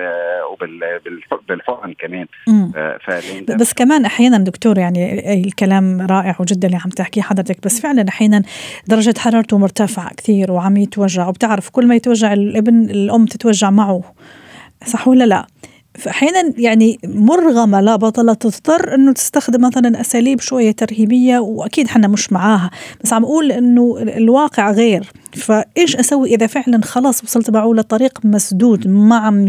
وبال 0.53 1.01
بالحقن 1.49 1.93
كمان 1.93 2.27
بس 3.57 3.73
كمان 3.73 4.05
أحيانا 4.05 4.39
دكتور 4.39 4.79
يعني 4.79 5.35
الكلام 5.35 6.01
رائع 6.11 6.37
جدا 6.41 6.67
اللي 6.69 6.79
عم 6.85 6.91
تحكيه 6.91 7.23
حضرتك 7.23 7.65
بس 7.65 7.81
فعلا 7.81 8.09
أحيانا 8.09 8.43
درجة 8.87 9.15
حرارته 9.19 9.59
مرتفعة 9.59 10.15
كثير 10.15 10.53
وعم 10.53 10.77
يتوجع 10.77 11.29
وبتعرف 11.29 11.71
كل 11.71 11.87
ما 11.87 11.95
يتوجع 11.95 12.33
الابن 12.33 12.91
الأم 12.91 13.27
تتوجع 13.27 13.71
معه 13.71 14.03
صح 14.87 15.09
ولا 15.09 15.25
لا؟ 15.25 15.47
فأحيانا 15.99 16.53
يعني 16.59 16.99
مرغمة 17.05 17.81
لا 17.81 17.97
بطله 17.97 18.35
تضطر 18.35 18.95
إنه 18.95 19.13
تستخدم 19.13 19.67
مثلا 19.67 20.01
أساليب 20.01 20.41
شوية 20.41 20.71
ترهيبية 20.71 21.39
وأكيد 21.39 21.89
حنا 21.89 22.09
مش 22.09 22.33
معاها. 22.33 22.71
بس 23.05 23.13
عم 23.13 23.25
أقول 23.25 23.53
إنه 23.53 23.97
الواقع 24.01 24.71
غير. 24.71 25.03
فإيش 25.37 25.97
أسوي 25.97 26.29
إذا 26.35 26.47
فعلا 26.47 26.81
خلاص 26.85 27.25
وصلت 27.25 27.51
معه 27.51 27.73
لطريق 27.75 28.19
مسدود 28.25 28.89
ما 28.89 29.17
عم 29.17 29.49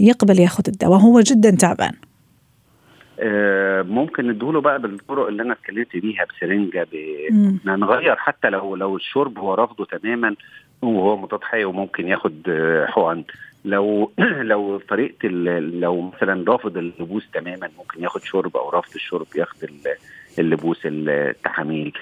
يقبل 0.00 0.40
ياخذ 0.40 0.64
الدواء؟ 0.68 0.98
هو 1.00 1.20
جدا 1.20 1.50
تعبان. 1.50 1.92
ممكن 3.90 4.28
ندوله 4.28 4.60
بقى 4.60 4.82
بالطرق 4.82 5.26
اللي 5.26 5.42
أنا 5.42 5.52
اتكلمت 5.52 5.96
بيها 5.96 6.24
بسرنجة 6.24 6.86
نغير 7.64 8.16
حتى 8.16 8.50
لو 8.50 8.76
لو 8.76 8.96
الشرب 8.96 9.38
هو 9.38 9.54
رافضه 9.54 9.84
تماما 9.84 10.34
وهو 10.82 11.16
متضحي 11.16 11.64
وممكن 11.64 12.08
ياخد 12.08 12.42
حقن. 12.88 13.24
لو 13.64 14.12
لو 14.52 14.78
طريقة 14.88 15.28
لو 15.58 16.00
مثلا 16.00 16.44
رافض 16.48 16.76
اللبوس 16.76 17.30
تماما 17.30 17.70
ممكن 17.78 18.02
ياخد 18.02 18.22
شرب 18.22 18.56
أو 18.56 18.70
رافض 18.70 18.94
الشرب 18.94 19.26
ياخد 19.36 19.58
اللبوس 20.38 20.80
التحاميل. 20.84 21.92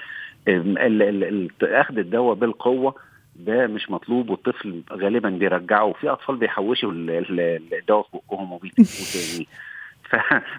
أخذ 1.61 1.97
الدواء 1.97 2.35
بالقوة 2.35 2.95
ده 3.35 3.67
مش 3.67 3.91
مطلوب 3.91 4.29
والطفل 4.29 4.81
غالبا 4.91 5.29
بيرجعه 5.29 5.83
وفي 5.85 6.09
أطفال 6.09 6.35
بيحوشوا 6.35 6.91
الدواء 6.91 8.01
في 8.03 8.17
بقهم 8.27 8.53
وبيتنفوه 8.53 9.05
تاني. 9.13 9.47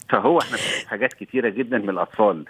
فهو 0.08 0.38
إحنا 0.38 0.58
حاجات 0.86 1.12
كتيرة 1.12 1.48
جدا 1.48 1.78
من 1.78 1.90
الأطفال. 1.90 2.44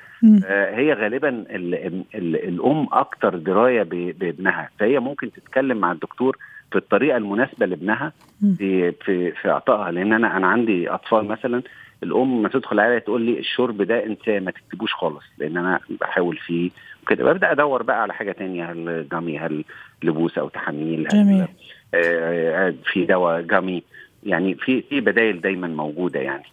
آه 0.44 0.76
هي 0.76 0.92
غالبا 0.92 1.28
ال 1.28 1.74
ال 2.14 2.36
الأم 2.48 2.86
أكتر 2.92 3.36
دراية 3.36 3.82
بابنها. 3.82 4.70
فهي 4.78 4.98
ممكن 4.98 5.32
تتكلم 5.32 5.76
مع 5.76 5.92
الدكتور 5.92 6.36
في 6.70 6.76
الطريقة 6.78 7.16
المناسبة 7.16 7.66
لابنها 7.66 8.12
في 8.58 8.92
في 8.92 9.32
في 9.32 9.50
إعطائها. 9.50 9.90
لأن 9.90 10.12
أنا 10.12 10.36
أنا 10.36 10.46
عندي 10.46 10.90
أطفال 10.90 11.24
مثلا 11.24 11.62
الأم 12.02 12.42
ما 12.42 12.48
تدخل 12.48 12.80
عليا 12.80 12.98
تقول 12.98 13.22
لي 13.22 13.38
الشرب 13.38 13.82
ده 13.82 14.04
انت 14.04 14.28
ما 14.28 14.50
تكتبوش 14.50 14.92
خالص 14.94 15.24
لأن 15.38 15.56
أنا 15.56 15.80
بحاول 16.00 16.36
فيه 16.36 16.70
وكده. 17.02 17.24
ببدأ 17.32 17.52
أدور 17.52 17.82
بقى 17.82 18.02
على 18.02 18.14
حاجة 18.14 18.32
تانية 18.32 18.72
هل 18.72 19.06
جامي 19.12 19.38
هل 19.38 19.64
لبوس 20.02 20.38
أو 20.38 20.48
تحاميل 20.48 21.08
جميل. 21.08 21.46
آه 21.94 22.74
في 22.84 23.04
دواء 23.04 23.40
جامي. 23.40 23.82
يعني 24.26 24.54
في 24.54 24.82
في 24.82 25.00
بدائل 25.00 25.40
دايما 25.40 25.68
موجودة 25.68 26.20
يعني. 26.20 26.44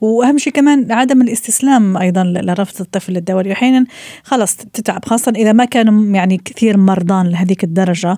وأهم 0.00 0.38
شيء 0.38 0.52
كمان 0.52 0.92
عدم 0.92 1.22
الاستسلام 1.22 1.96
أيضا 1.96 2.24
لرفض 2.24 2.80
الطفل 2.80 3.12
للدواء 3.12 3.52
أحيانا 3.52 3.86
خلص 4.24 4.56
تتعب. 4.56 5.04
خاصة 5.04 5.32
إذا 5.36 5.52
ما 5.52 5.64
كانوا 5.64 6.14
يعني 6.16 6.36
كثير 6.44 6.76
مرضان 6.76 7.26
لهذيك 7.28 7.64
الدرجة 7.64 8.16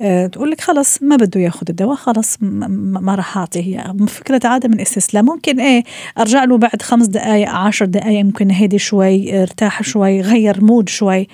أه 0.00 0.26
تقول 0.26 0.50
لك 0.50 0.60
خلص 0.60 1.02
ما 1.02 1.16
بده 1.16 1.40
ياخذ 1.40 1.66
الدواء 1.70 1.96
خلص 1.96 2.38
ما 2.42 3.14
راح 3.14 3.38
أعطيه 3.38 3.60
هي 3.60 4.06
فكرة 4.08 4.40
عدم 4.44 4.72
الاستسلام 4.72 5.24
ممكن 5.24 5.60
إيه 5.60 5.82
أرجع 6.18 6.44
له 6.44 6.58
بعد 6.58 6.82
خمس 6.82 7.06
دقائق 7.06 7.50
عشر 7.50 7.84
دقائق 7.84 8.24
ممكن 8.24 8.50
هدي 8.50 8.78
شوي 8.78 9.42
ارتاح 9.42 9.82
شوي 9.82 10.20
غير 10.20 10.64
مود 10.64 10.88
شوي. 10.88 11.28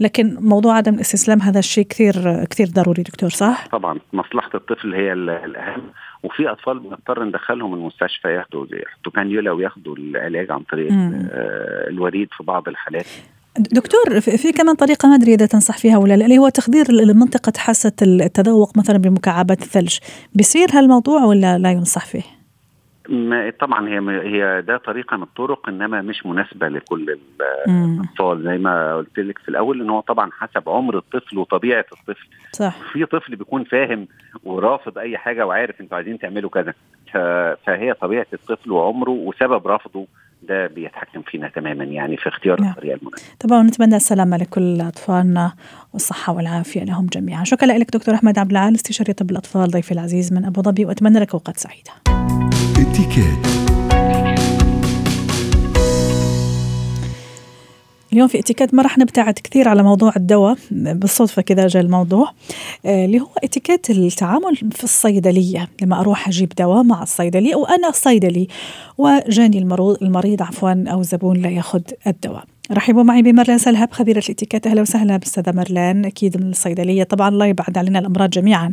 لكن 0.00 0.36
موضوع 0.40 0.76
عدم 0.76 0.94
الاستسلام 0.94 1.42
هذا 1.42 1.58
الشيء 1.58 1.84
كثير 1.84 2.44
كثير 2.44 2.66
ضروري 2.66 3.02
دكتور 3.02 3.30
صح؟ 3.30 3.68
طبعا. 3.72 3.98
مصلحة 4.12 4.50
الطفل 4.54 4.94
هي 4.94 5.12
الأهم. 5.12 5.82
وفي 6.22 6.50
أطفال 6.50 6.78
بنضطر 6.78 7.24
ندخلهم 7.24 7.74
المستشفى 7.74 8.28
ياخدوا 8.28 8.66
يحطوا 8.72 9.12
كانيولا 9.12 9.50
وياخدوا 9.50 9.96
العلاج 9.96 10.50
عن 10.50 10.62
طريق 10.62 10.88
الوريد 11.88 12.28
في 12.36 12.44
بعض 12.44 12.68
الحالات. 12.68 13.06
دكتور 13.58 14.20
في 14.20 14.52
كمان 14.52 14.74
طريقة 14.74 15.08
ما 15.08 15.14
أدري 15.14 15.34
إذا 15.34 15.46
تنصح 15.46 15.78
فيها 15.78 15.98
ولا 15.98 16.16
لا 16.16 16.24
اللي 16.24 16.38
هو 16.38 16.48
تخدير 16.48 16.92
لمنطقة 16.92 17.52
حاسة 17.56 17.92
التذوق 18.02 18.78
مثلا 18.78 18.98
بمكعبات 18.98 19.62
الثلج. 19.62 19.98
بيصير 20.34 20.68
هالموضوع 20.72 21.24
ولا 21.24 21.58
لا 21.58 21.72
ينصح 21.72 22.06
فيه؟ 22.06 22.37
ما 23.08 23.52
طبعا 23.60 23.88
هي 23.88 23.98
هي 24.22 24.62
ده 24.62 24.76
طريقة 24.76 25.16
من 25.16 25.22
الطرق 25.22 25.68
إنما 25.68 26.02
مش 26.02 26.26
مناسبة 26.26 26.68
لكل 26.68 27.18
الأطفال 27.68 28.42
زي 28.42 28.58
ما 28.58 28.96
قلت 28.96 29.18
لك 29.18 29.38
في 29.38 29.48
الأول 29.48 29.80
إن 29.80 29.90
هو 29.90 30.00
طبعا 30.00 30.30
حسب 30.32 30.68
عمر 30.68 30.98
الطفل 30.98 31.38
وطبيعة 31.38 31.84
الطفل 31.92 32.26
صح 32.52 32.76
في 32.92 33.06
طفل 33.06 33.36
بيكون 33.36 33.64
فاهم 33.64 34.08
ورافض 34.44 34.98
أي 34.98 35.18
حاجة 35.18 35.46
وعارف 35.46 35.80
إنتوا 35.80 35.96
عايزين 35.96 36.18
تعملوا 36.18 36.50
كذا 36.50 36.74
فهي 37.66 37.94
طبيعة 38.00 38.26
الطفل 38.32 38.72
وعمره 38.72 39.10
وسبب 39.10 39.66
رفضه 39.68 40.06
ده 40.42 40.66
بيتحكم 40.66 41.22
فينا 41.22 41.48
تماما 41.48 41.84
يعني 41.84 42.16
في 42.16 42.28
اختيار 42.28 42.60
نعم. 42.60 42.70
الطريقة 42.70 42.96
المناسبة. 42.96 43.28
طبعا 43.40 43.62
نتمنى 43.62 43.96
السلامة 43.96 44.36
لكل 44.36 44.80
أطفالنا 44.80 45.52
والصحة 45.92 46.32
والعافية 46.32 46.84
لهم 46.84 47.06
جميعا. 47.06 47.44
شكرا 47.44 47.66
لك 47.66 47.90
دكتور 47.90 48.14
أحمد 48.14 48.38
عبد 48.38 48.50
العال 48.50 48.74
استشاري 48.74 49.12
طب 49.12 49.30
الأطفال 49.30 49.70
ضيفي 49.70 49.92
العزيز 49.92 50.32
من 50.32 50.44
أبو 50.44 50.62
ظبي 50.62 50.84
وأتمنى 50.84 51.18
لك 51.18 51.32
أوقات 51.32 51.56
سعيدة. 51.56 51.90
اتكات 52.78 53.46
اليوم 58.12 58.28
في 58.28 58.38
إتيكيت 58.38 58.74
ما 58.74 58.82
راح 58.82 58.98
نبتعد 58.98 59.34
كثير 59.34 59.68
على 59.68 59.82
موضوع 59.82 60.12
الدواء 60.16 60.56
بالصدفة 60.70 61.42
كذا 61.42 61.66
جاء 61.66 61.82
الموضوع 61.82 62.32
اللي 62.86 63.20
هو 63.20 63.28
إتيكيت 63.44 63.90
التعامل 63.90 64.56
في 64.56 64.84
الصيدلية 64.84 65.68
لما 65.82 66.00
أروح 66.00 66.28
أجيب 66.28 66.52
دواء 66.58 66.82
مع 66.82 67.02
الصيدلي 67.02 67.54
أو 67.54 67.64
أنا 67.64 67.90
صيدلي 67.90 68.48
وجاني 68.98 69.58
المريض 70.02 70.42
عفوا 70.42 70.84
أو 70.92 71.02
زبون 71.02 71.36
لا 71.36 71.48
يأخذ 71.48 71.82
الدواء. 72.06 72.44
رحبوا 72.72 73.02
معي 73.02 73.22
بمرلان 73.22 73.58
سلهب 73.58 73.92
خبيرة 73.92 74.18
الاتيكيت 74.18 74.66
أهلا 74.66 74.82
وسهلا 74.82 75.16
باستاذة 75.16 75.52
مرلان 75.52 76.04
أكيد 76.04 76.36
من 76.36 76.50
الصيدلية. 76.50 77.02
طبعا 77.02 77.28
الله 77.28 77.46
يبعد 77.46 77.78
علينا 77.78 77.98
الأمراض 77.98 78.30
جميعا. 78.30 78.72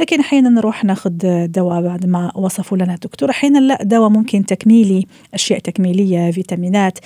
لكن 0.00 0.20
أحيانا 0.20 0.48
نروح 0.48 0.84
ناخذ 0.84 1.46
دواء 1.46 1.82
بعد 1.82 2.06
ما 2.06 2.32
وصفوا 2.36 2.78
لنا 2.78 2.94
الدكتور 2.94 3.30
أحيانا 3.30 3.58
لا 3.58 3.78
دواء 3.82 4.08
ممكن 4.08 4.46
تكميلي 4.46 5.06
أشياء 5.34 5.58
تكميلية 5.58 6.30
فيتامينات. 6.30 6.98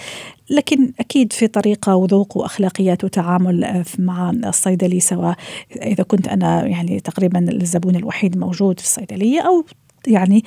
لكن 0.51 0.93
أكيد 1.01 1.33
في 1.33 1.47
طريقة 1.47 1.97
وذوق 1.97 2.37
وأخلاقيات 2.37 3.05
وتعامل 3.05 3.85
مع 3.99 4.31
الصيدلي 4.31 5.01
سواء 5.01 5.37
إذا 5.83 6.05
كنت 6.05 6.29
أنا 6.29 6.67
يعني 6.67 7.01
تقريبا 7.01 7.51
الزبون 7.51 7.97
الوحيد 7.97 8.39
موجود 8.39 8.81
في 8.81 8.87
الصيدلية 8.87 9.41
أو 9.41 9.65
يعني 10.07 10.45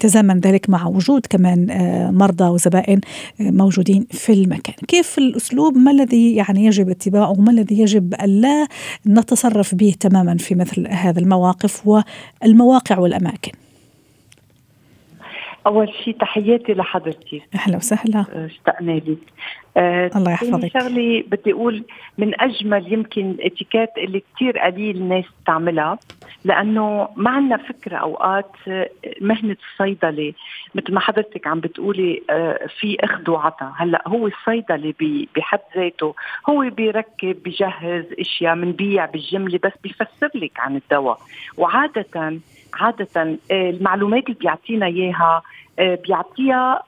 تزامن 0.00 0.40
ذلك 0.40 0.70
مع 0.70 0.86
وجود 0.86 1.26
كمان 1.26 1.66
مرضى 2.14 2.44
وزبائن 2.44 3.00
موجودين 3.40 4.06
في 4.10 4.32
المكان. 4.32 4.74
كيف 4.88 5.18
الأسلوب؟ 5.18 5.76
ما 5.76 5.90
الذي 5.90 6.34
يعني 6.34 6.64
يجب 6.64 6.88
اتباعه؟ 6.90 7.30
وما 7.30 7.50
الذي 7.50 7.80
يجب 7.80 8.14
ألا 8.14 8.66
نتصرف 9.06 9.74
به 9.74 9.94
تماما 10.00 10.36
في 10.36 10.54
مثل 10.54 10.88
هذا 10.88 11.20
المواقف 11.20 11.82
والمواقع 11.86 12.98
والأماكن؟ 12.98 13.52
أول 15.66 15.92
شيء 16.04 16.16
تحياتي 16.16 16.74
لحضرتك. 16.74 17.42
أهلا 17.54 17.76
وسهلا. 17.76 18.24
اشتقنا 18.46 18.92
لك. 18.92 19.18
آه 19.76 20.10
الله 20.16 20.32
يحفظك. 20.32 20.70
شغلي 20.80 21.22
بدي 21.22 21.52
أقول 21.52 21.84
من 22.18 22.40
أجمل 22.40 22.92
يمكن 22.92 23.30
الاتيكيت 23.30 23.90
اللي 23.98 24.22
كثير 24.36 24.58
قليل 24.58 24.96
الناس 24.96 25.24
بتعملها 25.42 25.98
لأنه 26.44 27.08
ما 27.16 27.30
عندنا 27.30 27.56
فكرة 27.56 27.96
أوقات 27.96 28.50
مهنة 29.20 29.56
الصيدلة 29.72 30.32
مثل 30.74 30.94
ما 30.94 31.00
حضرتك 31.00 31.46
عم 31.46 31.60
بتقولي 31.60 32.22
آه 32.30 32.66
في 32.80 32.96
أخذ 33.00 33.30
وعطاء. 33.30 33.72
هلأ 33.76 34.02
هو 34.06 34.26
الصيدلي 34.26 34.94
بحد 35.36 35.60
ذاته 35.76 36.14
هو 36.48 36.70
بيركب 36.70 37.36
بجهز 37.44 38.04
أشياء 38.18 38.54
بنبيع 38.54 39.06
بالجملة 39.06 39.60
بس 39.64 39.72
بيفسر 39.82 40.30
لك 40.34 40.60
عن 40.60 40.76
الدواء. 40.76 41.18
وعادة 41.56 42.38
عادة 42.74 43.38
المعلومات 43.50 44.24
اللي 44.26 44.38
بيعطينا 44.40 44.86
إياها 44.86 45.42
بيعطيها 45.78 46.82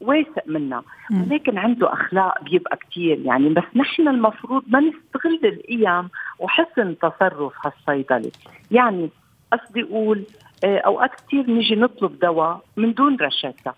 واثق 0.00 0.42
منا. 0.46 0.82
ولكن 1.30 1.58
عنده 1.58 1.92
أخلاق 1.92 2.42
بيبقى 2.44 2.76
كتير 2.76 3.18
يعني. 3.24 3.48
بس 3.48 3.64
نحن 3.76 4.08
المفروض 4.08 4.62
ما 4.66 4.80
نستغل 4.80 5.40
القيم 5.44 6.08
وحسن 6.38 6.98
تصرف 6.98 7.52
هالصيدلي. 7.66 8.30
يعني 8.70 9.10
قصدي 9.52 9.82
أقول 9.82 10.24
أوقات 10.64 11.10
كثير 11.14 11.50
نيجي 11.50 11.74
نطلب 11.76 12.18
دواء 12.18 12.60
من 12.76 12.94
دون 12.94 13.16
رشاته 13.20 13.72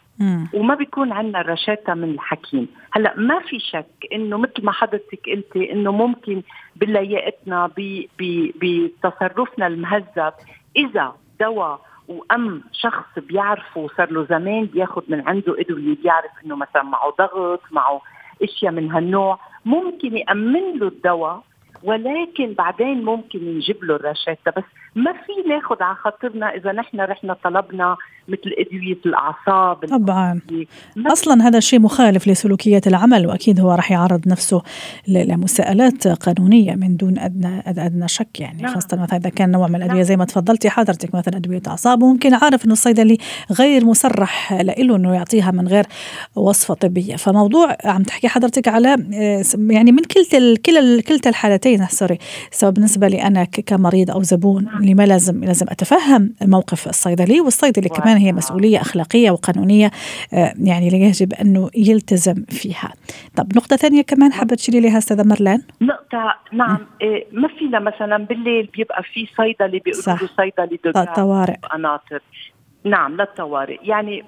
وما 0.54 0.74
بيكون 0.74 1.12
عندنا 1.12 1.40
الرشاته 1.40 1.94
من 1.94 2.10
الحكيم. 2.10 2.68
هلأ 2.92 3.14
ما 3.16 3.38
في 3.40 3.58
شك 3.58 4.06
إنه 4.12 4.38
مثل 4.38 4.64
ما 4.64 4.72
حضرتك 4.72 5.20
قلتي 5.30 5.72
إنه 5.72 5.92
ممكن 5.92 6.42
بلياقتنا 6.76 7.70
بتصرفنا 8.60 9.66
المهذب 9.66 10.32
إذا 10.76 11.12
دواء 11.40 11.80
وأم 12.08 12.62
شخص 12.72 13.18
بيعرفه 13.18 13.80
وصار 13.80 14.10
له 14.10 14.24
زمان 14.24 14.64
بياخذ 14.64 15.02
من 15.08 15.28
عنده 15.28 15.60
ادويه 15.60 15.96
بيعرف 16.02 16.30
إنه 16.44 16.56
مثلا 16.56 16.82
معه 16.82 17.10
ضغط 17.18 17.60
معه 17.70 18.00
أشياء 18.42 18.72
من 18.72 18.90
هالنوع. 18.90 19.38
ممكن 19.64 20.16
يأمن 20.16 20.78
له 20.78 20.88
الدواء 20.88 21.42
ولكن 21.82 22.52
بعدين 22.52 23.04
ممكن 23.04 23.38
نجيب 23.56 23.84
له 23.84 23.96
الرشاته 23.96 24.50
بس 24.56 24.64
ما 24.96 25.12
في 25.12 25.48
ناخذ 25.48 25.82
على 25.82 25.96
خاطرنا 25.96 26.54
إذا 26.54 26.72
نحن 26.72 27.00
رحنا 27.00 27.36
طلبنا 27.44 27.96
مثل 28.28 28.54
أدوية 28.58 28.98
الأعصاب 29.06 29.86
طبعا 29.86 30.40
أصلا 31.06 31.48
هذا 31.48 31.58
الشيء 31.58 31.80
مخالف 31.80 32.28
لسلوكيات 32.28 32.86
العمل 32.86 33.26
وأكيد 33.26 33.60
هو 33.60 33.72
راح 33.72 33.90
يعرض 33.92 34.28
نفسه 34.28 34.62
لمساءلات 35.08 36.08
قانونية 36.08 36.74
من 36.74 36.96
دون 36.96 37.18
ادنى 37.18 37.62
أدنى 37.66 38.08
شك 38.08 38.40
يعني 38.40 38.62
نعم. 38.62 38.74
خاصة 38.74 39.02
مثلا 39.02 39.18
إذا 39.18 39.30
كان 39.30 39.50
نوع 39.50 39.68
من 39.68 39.74
الأدوية 39.74 39.96
نعم. 39.96 40.02
زي 40.02 40.16
ما 40.16 40.24
تفضلتي 40.24 40.70
حضرتك 40.70 41.14
مثلا 41.14 41.36
أدوية 41.36 41.62
أعصاب 41.68 42.02
وممكن 42.02 42.34
عارف 42.34 42.64
إنه 42.64 42.72
الصيدلي 42.72 43.18
غير 43.58 43.84
مسرح 43.84 44.52
له 44.52 44.96
إنه 44.96 45.14
يعطيها 45.14 45.50
من 45.50 45.68
غير 45.68 45.84
وصفة 46.36 46.74
طبية 46.74 47.16
فموضوع 47.16 47.76
عم 47.84 48.02
تحكي 48.02 48.28
حضرتك 48.28 48.68
على 48.68 48.88
يعني 49.70 49.92
من 49.92 50.02
كلتا 50.02 50.54
كلا 50.66 51.02
كلتا 51.02 51.30
الحالتين 51.30 51.86
سوري 51.86 52.18
سواء 52.50 52.72
بالنسبة 52.72 53.08
لي 53.08 53.22
أنا 53.22 53.44
كمريض 53.44 54.10
أو 54.10 54.22
زبون 54.22 54.68
نعم. 54.86 54.92
اللي 54.92 54.94
ما 54.94 55.06
لازم 55.12 55.44
لازم 55.44 55.66
أتفهم 55.68 56.34
موقف 56.42 56.88
الصيدلي 56.88 57.40
والصيدلي 57.40 57.88
كمان 57.88 58.16
هي 58.16 58.32
مسؤولية 58.32 58.80
أخلاقية 58.80 59.30
وقانونية 59.30 59.90
يعني 60.32 60.86
يجب 60.86 61.32
انه 61.32 61.70
يلتزم 61.76 62.44
فيها. 62.48 62.92
طب 63.36 63.56
نقطة 63.56 63.76
ثانية 63.76 64.02
كمان 64.02 64.32
حابة 64.32 64.56
تشيري 64.56 64.80
لها 64.80 64.98
أستاذة 64.98 65.22
مرلان؟ 65.22 65.62
نقطة 65.80 66.34
نعم 66.52 66.78
إيه 67.02 67.26
ما 67.32 67.48
فينا 67.48 67.78
مثلا 67.78 68.16
بالليل 68.16 68.66
بيبقى 68.76 69.02
في 69.02 69.28
صيدلي 69.36 69.78
بيقولوا 69.78 70.28
صيدلي 70.36 71.04
طوارئ 71.16 71.56
قناطر 71.72 72.22
نعم 72.86 73.16
للطوارئ. 73.16 73.78
يعني 73.82 74.24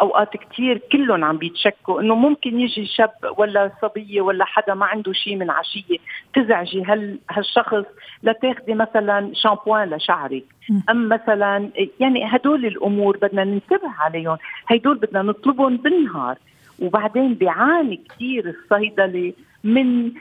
أوقات 0.00 0.36
كثير 0.36 0.78
كلهم 0.92 1.24
عم 1.24 1.36
بيتشكوا 1.36 2.00
إنه 2.00 2.14
ممكن 2.14 2.60
يجي 2.60 2.86
شاب 2.86 3.10
ولا 3.36 3.70
صبية 3.82 4.20
ولا 4.20 4.44
حدا 4.44 4.74
ما 4.74 4.86
عنده 4.86 5.12
شيء 5.12 5.36
من 5.36 5.50
عشية 5.50 5.98
تزعجي 6.34 6.82
هال 6.84 7.18
هالشخص 7.30 7.84
لتاخذي 8.22 8.74
مثلا 8.74 9.30
شامبوان 9.34 9.90
لشعرك 9.90 10.44
أم 10.90 11.08
مثلا 11.08 11.70
يعني 12.00 12.24
هدول 12.24 12.66
الأمور 12.66 13.16
بدنا 13.16 13.44
ننتبه 13.44 13.90
عليهم. 13.98 14.36
هدول 14.66 14.98
بدنا 14.98 15.22
نطلبهم 15.22 15.76
بالنهار. 15.76 16.36
وبعدين 16.82 17.34
بيعاني 17.34 18.00
كثير 18.08 18.48
الصيدلي 18.48 19.34
من 19.64 20.12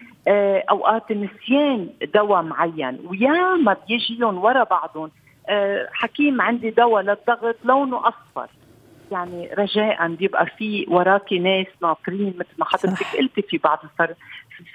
أوقات 0.69 1.11
نسيان 1.11 1.89
دواء 2.13 2.41
معين. 2.41 2.99
وياما 3.05 3.75
بيجيهم 3.87 4.37
ورا 4.37 4.63
بعضهم 4.63 5.11
حكيم 5.93 6.41
عندي 6.41 6.69
دواء 6.69 7.03
للضغط 7.03 7.55
لونه 7.65 8.07
أصفر. 8.07 8.47
يعني 9.11 9.49
رجاء 9.57 10.07
بيبقى 10.07 10.45
في 10.45 10.85
وراكي 10.89 11.39
ناس 11.39 11.65
ناطرين 11.81 12.33
مثل 12.39 12.49
ما 12.57 12.65
حضرتك 12.65 13.17
قلتي 13.17 13.41
في 13.41 13.57
بعض 13.57 13.79
الفر... 13.83 14.13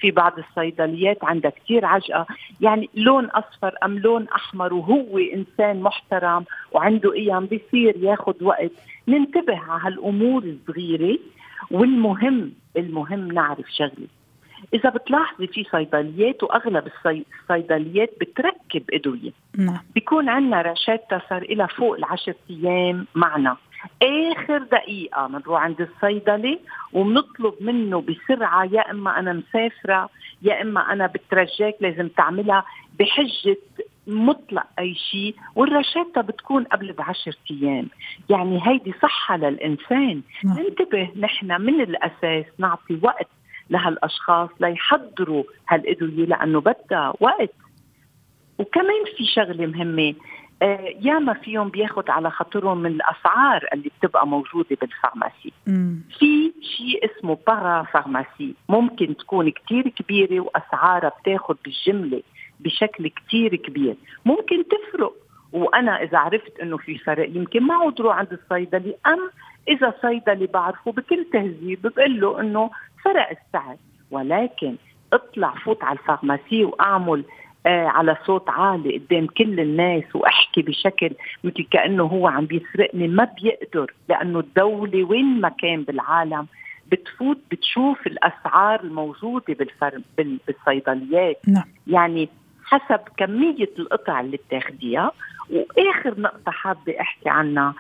في 0.01 0.11
بعض 0.11 0.33
الصيدليات 0.39 1.25
عندها 1.25 1.51
كثير 1.51 1.85
عجقة. 1.85 2.27
يعني 2.61 2.91
لون 2.95 3.25
أصفر 3.25 3.75
أم 3.85 3.99
لون 3.99 4.29
أحمر 4.29 4.75
وهو 4.75 5.19
إنسان 5.19 5.81
محترم 5.81 6.45
وعنده 6.73 7.11
قيم 7.11 7.47
بيصير 7.47 7.97
ياخذ 7.97 8.45
وقت. 8.45 8.71
ننتبه 9.09 9.59
على 9.59 9.81
هالأمور 9.83 10.43
الصغيرة 10.43 11.19
والمهم 11.71 12.53
المهم 12.77 13.33
نعرف 13.33 13.67
شغلة. 13.71 14.07
إذا 14.75 14.91
بتلاحظي 14.91 15.47
في 15.47 15.65
صيدليات 15.65 16.43
وأغلب 16.43 16.89
الصيدليات 17.07 18.11
بتركب 18.21 18.83
ادويه 18.93 19.33
نعم. 19.59 19.79
بيكون 19.95 20.29
عندنا 20.29 20.63
رشاتة 20.63 21.23
صار 21.31 21.55
لها 21.55 21.67
فوق 21.67 21.97
العشر 21.97 22.35
أيام 22.51 23.07
معنا. 23.15 23.57
آخر 24.03 24.59
دقيقة 24.59 25.27
بنروح 25.27 25.63
عند 25.63 25.81
الصيدلي 25.81 26.59
وبنطلب 26.93 27.55
منه 27.61 28.01
بسرعة 28.01 28.65
يا 28.65 28.91
إما 28.91 29.19
أنا 29.19 29.33
مسافرة 29.33 30.09
يا 30.43 30.63
إما 30.63 30.93
أنا 30.93 31.07
بترجاك 31.07 31.75
لازم 31.81 32.09
تعملها 32.09 32.65
بحجة 32.99 33.57
مطلق 34.07 34.67
أي 34.79 34.95
شيء 34.95 35.35
والرشاده 35.55 36.21
بتكون 36.21 36.65
قبل 36.65 36.93
بعشرة 36.93 37.37
أيام. 37.51 37.89
يعني 38.31 38.61
هيدي 38.67 38.95
صحة 39.03 39.37
للإنسان. 39.37 40.23
نعم. 40.45 40.59
ننتبه 40.59 41.11
نحن 41.17 41.61
من 41.61 41.81
الأساس 41.81 42.45
نعطي 42.59 42.99
وقت 43.03 43.29
لهالأشخاص 43.71 44.51
ليحضروا 44.61 45.45
هالإدوية 45.69 46.27
لأنه 46.27 46.61
بدها 46.61 47.13
وقت. 47.21 47.55
وكمان 48.59 49.05
في 49.17 49.25
شغلة 49.35 49.67
مهمة 49.67 50.15
آه 50.63 50.95
ياما 51.01 51.33
فيهم 51.35 51.69
بياخد 51.69 52.11
على 52.11 52.31
خاطرهم 52.31 52.79
من 52.79 52.91
الأسعار 52.91 53.69
اللي 53.73 53.91
بتبقى 54.01 54.27
موجودة 54.27 54.77
بالفارماسي. 54.81 55.53
في 56.19 56.53
شيء 56.63 57.05
اسمه 57.05 57.39
parapharmacie. 57.47 58.55
ممكن 58.69 59.17
تكون 59.17 59.51
كتير 59.51 59.89
كبيرة 59.89 60.41
وأسعارها 60.41 61.13
بتاخد 61.21 61.57
بالجملة 61.65 62.23
بشكل 62.61 63.09
كتير 63.09 63.57
كبير. 63.57 63.97
ممكن 64.25 64.65
تفرق. 64.69 65.13
وأنا 65.53 66.03
إذا 66.03 66.19
عرفت 66.19 66.61
إنه 66.61 66.77
في 66.77 66.99
فرق 66.99 67.29
يمكن 67.29 67.63
ما 67.63 67.75
عود 67.75 68.01
روح 68.01 68.17
عند 68.17 68.33
الصيدلي. 68.33 68.95
أما 69.07 69.31
إذا 69.69 69.95
صيدلي 70.03 70.47
بعرفه 70.47 70.93
بكل 70.93 71.27
تهذيب 71.33 71.83
بقول 71.83 72.21
له 72.21 72.41
إنه 72.41 72.71
فرق 73.07 73.29
السعر 73.31 73.77
ولكن 74.11 74.77
اطلع 75.13 75.55
فوت 75.65 75.85
على 75.85 75.99
ال 75.99 76.05
pharmacie 76.05 76.65
وأعمل 76.65 77.25
آه 77.67 77.87
على 77.87 78.17
صوت 78.27 78.51
عالي 78.51 78.99
قدام 78.99 79.27
كل 79.27 79.61
الناس 79.61 80.05
وأحكي 80.15 80.63
بشكل 80.63 81.11
مثل 81.45 81.67
كأنه 81.71 82.05
هو 82.05 82.29
عم 82.29 82.47
بيسرقني. 82.47 83.09
ما 83.09 83.25
بيقدر 83.25 83.95
لأنه 84.09 84.39
الدولة 84.39 85.05
وين 85.05 85.41
ما 85.41 85.49
كان 85.49 85.83
بالعالم 85.83 86.47
بتفوت 86.93 87.39
بتشوف 87.51 88.07
الأسعار 88.07 88.81
الموجودة 88.81 89.55
بالفرم 89.55 90.03
بالصيدليات. 90.19 91.41
نعم. 91.49 91.65
يعني 91.87 92.29
حسب 92.65 93.01
كمية 93.17 93.71
القطع 93.79 94.21
اللي 94.21 94.37
بتاخديها. 94.37 95.13
وآخر 95.51 96.21
نقطة 96.21 96.53
حابة 96.53 97.01
أحكي 97.01 97.29
عنها 97.29 97.75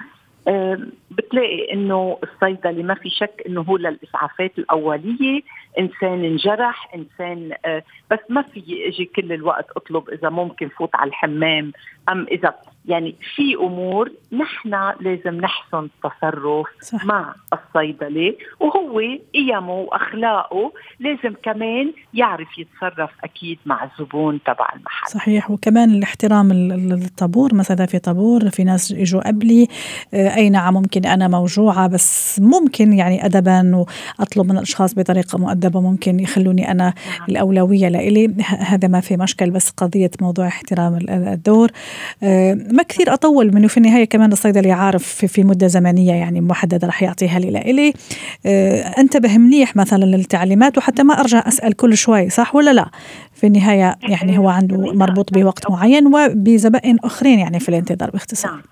بتلاقي 1.10 1.72
إنه 1.72 2.18
الصيدلي 2.22 2.82
ما 2.82 2.94
في 2.94 3.10
شك 3.10 3.42
إنه 3.46 3.60
هو 3.62 3.76
للإسعافات 3.76 4.58
الأولية. 4.58 5.40
إنسان 5.78 6.24
انجرح 6.24 6.94
إنسان 6.94 7.52
آه، 7.64 7.82
بس 8.10 8.18
ما 8.28 8.42
في 8.42 8.88
أجي 8.88 9.04
كل 9.04 9.32
الوقت 9.32 9.66
أطلب 9.76 10.10
إذا 10.10 10.28
ممكن 10.28 10.68
فوت 10.68 10.94
على 10.94 11.08
الحمام 11.08 11.72
أم 12.08 12.26
إذا 12.30 12.54
يعني 12.86 13.14
في 13.34 13.54
أمور 13.54 14.12
نحن 14.32 14.92
لازم 15.00 15.40
نحسن 15.40 15.88
التصرف 16.04 16.66
صح. 16.80 17.04
مع 17.04 17.34
الصيدلي 17.52 18.38
وهو 18.60 19.00
قيمه 19.34 19.72
وأخلاقه 19.72 20.72
لازم 21.00 21.34
كمان 21.42 21.92
يعرف 22.14 22.48
يتصرف 22.58 23.10
أكيد 23.24 23.58
مع 23.66 23.84
الزبون 23.84 24.42
تبع 24.42 24.68
المحل 24.76 25.08
صحيح 25.08 25.50
وكمان 25.50 25.90
الاحترام 25.90 26.52
الطابور 26.92 27.54
مثلا 27.54 27.86
في 27.86 27.98
طابور 27.98 28.50
في 28.50 28.64
ناس 28.64 28.92
إجوا 28.92 29.28
قبلي 29.28 29.68
آه، 30.14 30.34
اي 30.34 30.50
نعم 30.50 30.74
ممكن 30.74 31.06
أنا 31.06 31.28
موجوعة 31.28 31.86
بس 31.88 32.40
ممكن 32.40 32.92
يعني 32.92 33.26
ادبا 33.26 33.76
وأطلب 33.76 34.46
من 34.46 34.56
الأشخاص 34.56 34.94
بطريقة 34.94 35.38
مؤدبة 35.38 35.80
ممكن 35.80 36.20
يخلوني 36.20 36.70
أنا 36.70 36.94
نعم. 37.18 37.26
الأولوية 37.28 37.88
لإلي 37.88 38.34
هذا 38.42 38.88
ما 38.88 39.00
في 39.00 39.16
مشكل 39.16 39.50
بس 39.50 39.70
قضية 39.70 40.10
موضوع 40.20 40.46
احترام 40.46 40.98
الدور 41.08 41.70
آه، 42.22 42.54
ما 42.76 42.82
كثير 42.82 43.12
أطول 43.12 43.54
منه 43.54 43.68
في 43.68 43.76
النهاية 43.76 44.04
كمان 44.04 44.32
الصيدلي 44.32 44.72
عارف 44.72 45.02
في, 45.02 45.28
في 45.28 45.44
مدة 45.44 45.66
زمنية 45.66 46.12
يعني 46.12 46.40
محددة 46.40 46.86
رح 46.88 47.02
يعطيها 47.02 47.38
لي 47.38 47.50
لإلي. 47.50 47.92
آه، 48.46 48.82
أنتبه 48.82 49.38
منيح 49.38 49.76
مثلا 49.76 50.04
للتعليمات 50.04 50.78
وحتى 50.78 51.02
ما 51.02 51.20
أرجع 51.20 51.48
أسأل 51.48 51.72
كل 51.72 51.96
شوي 51.96 52.30
صح 52.30 52.54
ولا 52.54 52.72
لا؟ 52.72 52.90
في 53.34 53.46
النهاية 53.46 53.96
يعني 54.02 54.38
هو 54.38 54.48
عنده 54.48 54.76
مربوط 54.76 55.32
بوقت 55.32 55.70
معين 55.70 56.06
وبزبائن 56.06 56.98
أخرين 57.04 57.38
يعني 57.38 57.60
في 57.60 57.68
الانتظار 57.68 58.10
باختصار. 58.10 58.62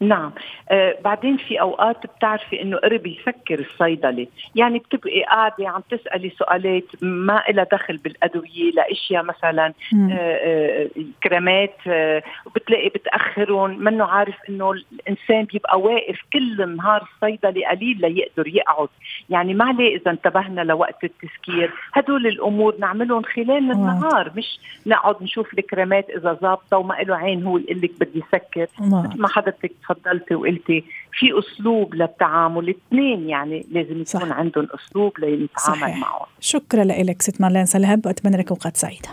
نعم. 0.00 0.32
آه 0.70 0.96
بعدين 1.04 1.36
في 1.36 1.60
أوقات 1.60 2.06
بتعرفي 2.06 2.62
إنه 2.62 2.76
قرب 2.76 3.06
يفكر 3.06 3.58
الصيدلي. 3.60 4.28
يعني 4.54 4.78
بتبقي 4.78 5.22
قاعدة 5.22 5.68
عم 5.68 5.82
تسألي 5.90 6.30
سؤالات 6.38 6.84
ما 7.02 7.42
لها 7.50 7.66
دخل 7.72 7.96
بالأدوية 7.96 8.70
لاشياء 8.74 9.22
مثلا 9.22 9.66
آه 9.94 10.12
آه 10.12 10.88
كريمات 11.22 11.74
آه 11.86 12.22
وبتلاقي 12.46 12.88
بتاخرهم 12.88 13.84
منه 13.84 14.04
عارف 14.04 14.34
إنه 14.48 14.72
الإنسان 14.72 15.44
بيبقى 15.44 15.80
واقف 15.80 16.18
كل 16.32 16.62
النهار 16.62 17.08
الصيدلي 17.14 17.64
قليل 17.66 18.00
ليقدر 18.00 18.48
يقعد. 18.48 18.88
يعني 19.30 19.54
ما 19.54 19.64
عليه 19.64 19.96
إذا 19.96 20.10
انتبهنا 20.10 20.60
لوقت 20.60 21.04
التسكير. 21.04 21.70
هدول 21.92 22.26
الأمور 22.26 22.74
نعملهم 22.78 23.22
خلال 23.22 23.70
النهار 23.70 24.32
مش 24.36 24.58
نقعد 24.86 25.22
نشوف 25.22 25.58
الكريمات 25.58 26.10
إذا 26.10 26.32
ظابطة 26.32 26.76
وما 26.78 26.94
له 26.94 27.16
عين 27.16 27.42
هو 27.44 27.58
يقول 27.58 27.80
لك 27.80 27.90
بدي 28.00 28.22
سكر 28.32 28.66
مثل 28.80 29.20
ما 29.20 29.28
حضرتك 29.28 29.72
تفضلتي 29.94 30.34
وقلتي 30.34 30.84
في 31.12 31.38
أسلوب 31.38 31.94
للتعامل. 31.94 32.64
الاثنين 32.64 33.28
يعني 33.28 33.66
لازم 33.70 33.90
يكون 33.90 34.04
صح. 34.04 34.22
عندهم 34.22 34.68
أسلوب 34.74 35.20
لنتعامل 35.20 36.00
معهم. 36.00 36.26
شكرا 36.40 36.84
لك 36.84 37.22
ست 37.22 37.40
مارلين 37.40 37.66
سلهب. 37.66 38.06
واتمنى 38.06 38.36
لك 38.36 38.50
اوقات 38.50 38.76
سعيدة. 38.76 39.08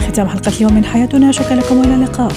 ختام 0.00 0.28
حلقة 0.28 0.52
اليوم 0.56 0.72
من 0.72 0.84
حياتنا. 0.84 1.32
شكرا 1.32 1.54
لكم 1.54 1.76
والى 1.78 1.94
اللقاء. 1.94 2.32